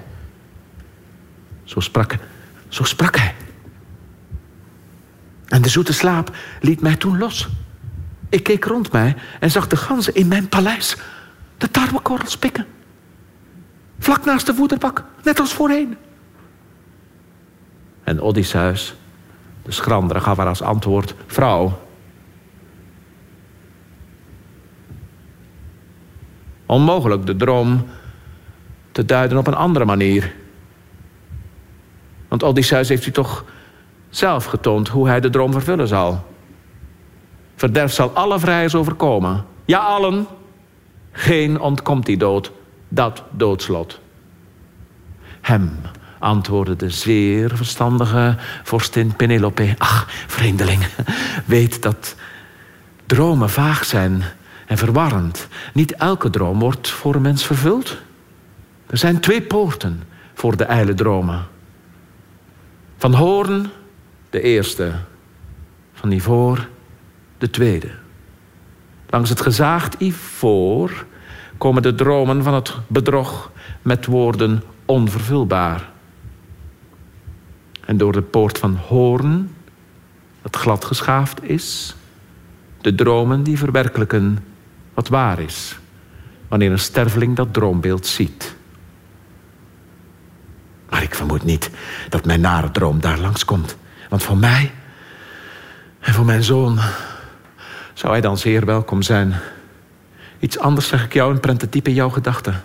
[1.64, 2.18] Zo sprak,
[2.70, 3.36] zo sprak hij.
[5.48, 7.48] En de zoete slaap liet mij toen los.
[8.30, 10.98] Ik keek rond mij en zag de ganzen in mijn paleis
[11.58, 12.66] de tarwekorrels pikken.
[14.00, 15.98] Vlak naast de voederbak, net als voorheen.
[18.04, 18.96] En Odysseus
[19.62, 21.88] de schrandere gaf haar als antwoord: Vrouw.
[26.66, 27.88] Onmogelijk de droom
[28.92, 30.36] te duiden op een andere manier.
[32.30, 33.46] Want Odysseus heeft u toch
[34.10, 36.26] zelf getoond hoe hij de droom vervullen zal.
[37.56, 39.46] Verderf zal alle vrijers overkomen.
[39.66, 40.28] Ja, allen.
[41.12, 42.52] Geen ontkomt die dood.
[42.88, 44.00] Dat doodslot.
[45.42, 45.72] Hem
[46.20, 49.76] antwoordde de zeer verstandige vorstin Penelope.
[49.78, 50.88] Ach, vreemdeling,
[51.46, 52.16] weet dat
[53.06, 54.24] dromen vaag zijn
[54.68, 55.48] en verwarrend.
[55.74, 57.98] Niet elke droom wordt voor een mens vervuld.
[58.88, 60.04] Er zijn twee poorten
[60.34, 61.48] voor de ijle dromen.
[63.00, 63.70] Van Hoorn
[64.30, 64.94] de eerste,
[65.94, 66.68] van Ivoor
[67.38, 67.92] de tweede.
[69.10, 71.06] Langs het gezaagd ivoor
[71.58, 75.90] komen de dromen van het bedrog met woorden onvervulbaar
[77.86, 79.56] en door de poort van Hoorn,
[80.42, 81.96] dat glad geschaafd is,
[82.82, 84.46] de dromen die verwerkelijken
[84.94, 85.80] wat waar is,
[86.48, 88.58] wanneer een sterveling dat droombeeld ziet.
[90.90, 91.70] Maar ik vermoed niet
[92.10, 93.78] dat mijn nare droom daar langskomt.
[94.10, 94.72] Want voor mij
[96.00, 96.80] en voor mijn zoon
[97.94, 99.34] zou hij dan zeer welkom zijn.
[100.40, 102.64] Iets anders zeg ik jou en type in jouw gedachten.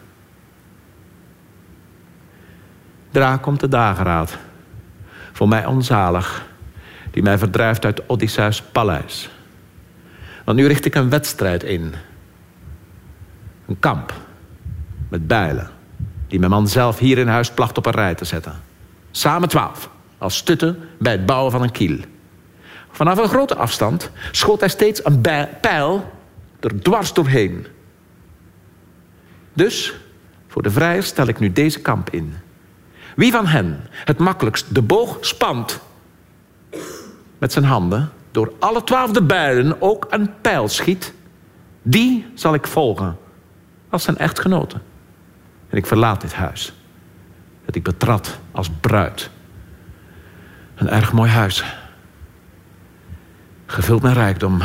[3.10, 4.38] Dra komt de dageraad
[5.34, 6.46] voor mij onzalig,
[7.10, 9.30] die mij verdrijft uit Odysseus paleis.
[10.44, 11.94] Want nu richt ik een wedstrijd in.
[13.66, 14.12] Een kamp
[15.08, 15.70] met bijlen,
[16.34, 18.62] die mijn man zelf hier in huis placht op een rij te zetten.
[19.10, 21.98] Samen twaalf, als stutten bij het bouwen van een kiel.
[22.90, 25.20] Vanaf een grote afstand schoot hij steeds een
[25.60, 26.12] pijl
[26.60, 27.66] er dwars doorheen.
[29.52, 29.94] Dus
[30.48, 32.34] voor de vrijers stel ik nu deze kamp in.
[33.16, 35.80] Wie van hen het makkelijkst de boog spant
[37.38, 41.14] met zijn handen, door alle twaalfde bijlen ook een pijl schiet,
[41.82, 43.18] die zal ik volgen
[43.88, 44.76] als zijn echtgenote.
[45.74, 46.72] En ik verlaat dit huis,
[47.64, 49.30] dat ik betrad als bruid.
[50.74, 51.64] Een erg mooi huis,
[53.66, 54.62] gevuld met rijkdom.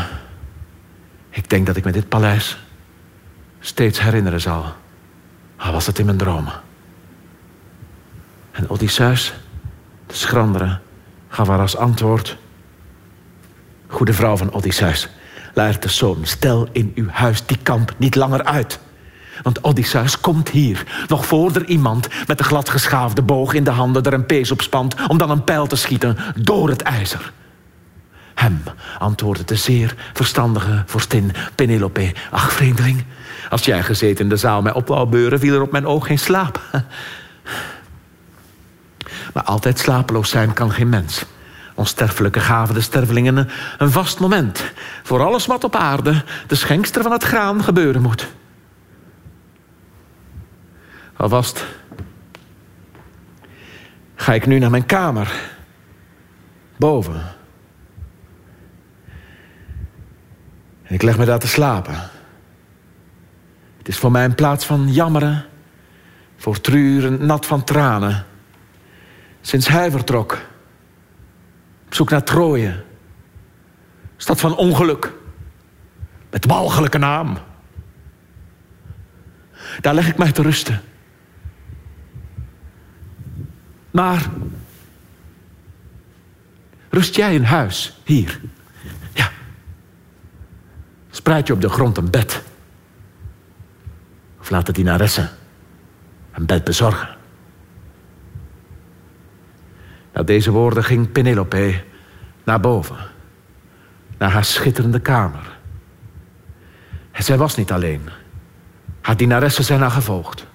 [1.30, 2.58] Ik denk dat ik me dit paleis
[3.60, 4.74] steeds herinneren zal,
[5.56, 6.54] al was het in mijn dromen.
[8.52, 9.34] En Odysseus,
[10.08, 10.80] de schrandere,
[11.28, 12.38] gaf haar als antwoord...
[13.88, 15.10] Goede vrouw van Odysseus,
[15.54, 18.80] de zoon, stel in uw huis die kamp niet langer uit.
[19.42, 24.04] Want Odysseus komt hier, nog voor er iemand met de gladgeschaafde boog in de handen
[24.04, 27.32] er een pees op spant om dan een pijl te schieten door het ijzer.
[28.34, 28.64] Hem,
[28.98, 32.14] antwoordde de zeer verstandige vorstin Penelope.
[32.32, 33.04] Ach, vreemdeling,
[33.50, 36.08] als jij gezeten in de zaal mij op wou beuren, viel er op mijn oog
[36.08, 36.62] geen slaap.
[39.34, 41.26] Maar altijd slapeloos zijn kan geen mens.
[41.76, 44.64] Onsterfelijke gaven de stervelingen een vast moment.
[45.04, 48.28] Voor alles wat op aarde de schenkster van het graan gebeuren moet.
[51.20, 51.66] Alvast
[54.16, 55.52] ga ik nu naar mijn kamer.
[56.78, 57.22] Boven.
[60.84, 61.94] En ik leg me daar te slapen.
[63.78, 65.46] Het is voor mij een plaats van jammeren,
[66.38, 68.26] voor truren, nat van tranen.
[69.42, 70.38] Sinds hij vertrok,
[71.86, 72.84] op zoek naar Troje,
[74.18, 75.14] stad van ongeluk,
[76.30, 77.38] met walgelijke naam.
[79.82, 80.82] Daar leg ik mij te rusten.
[83.92, 84.30] Maar
[86.90, 88.40] rust jij in huis, hier?
[89.14, 89.30] Ja.
[91.10, 92.44] Spreid je op de grond een bed.
[94.40, 95.30] Of laat de dienaressen
[96.32, 97.18] een bed bezorgen.
[100.14, 101.84] Na deze woorden ging Penelope
[102.44, 102.98] naar boven,
[104.18, 105.58] naar haar schitterende kamer.
[107.12, 108.10] En zij was niet alleen.
[109.02, 110.46] Haar dienaressen zijn haar gevolgd.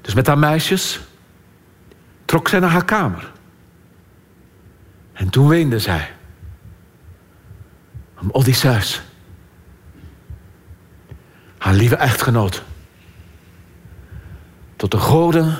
[0.00, 1.00] Dus met haar meisjes
[2.28, 3.32] trok zij naar haar kamer.
[5.12, 6.12] En toen weende zij
[8.20, 9.02] om Odysseus,
[11.58, 12.62] haar lieve echtgenoot.
[14.76, 15.56] Tot de goden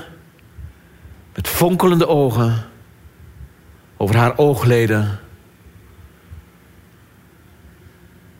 [1.34, 2.64] met fonkelende ogen
[3.96, 5.20] over haar oogleden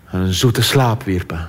[0.07, 1.49] een zoete slaap wierpen.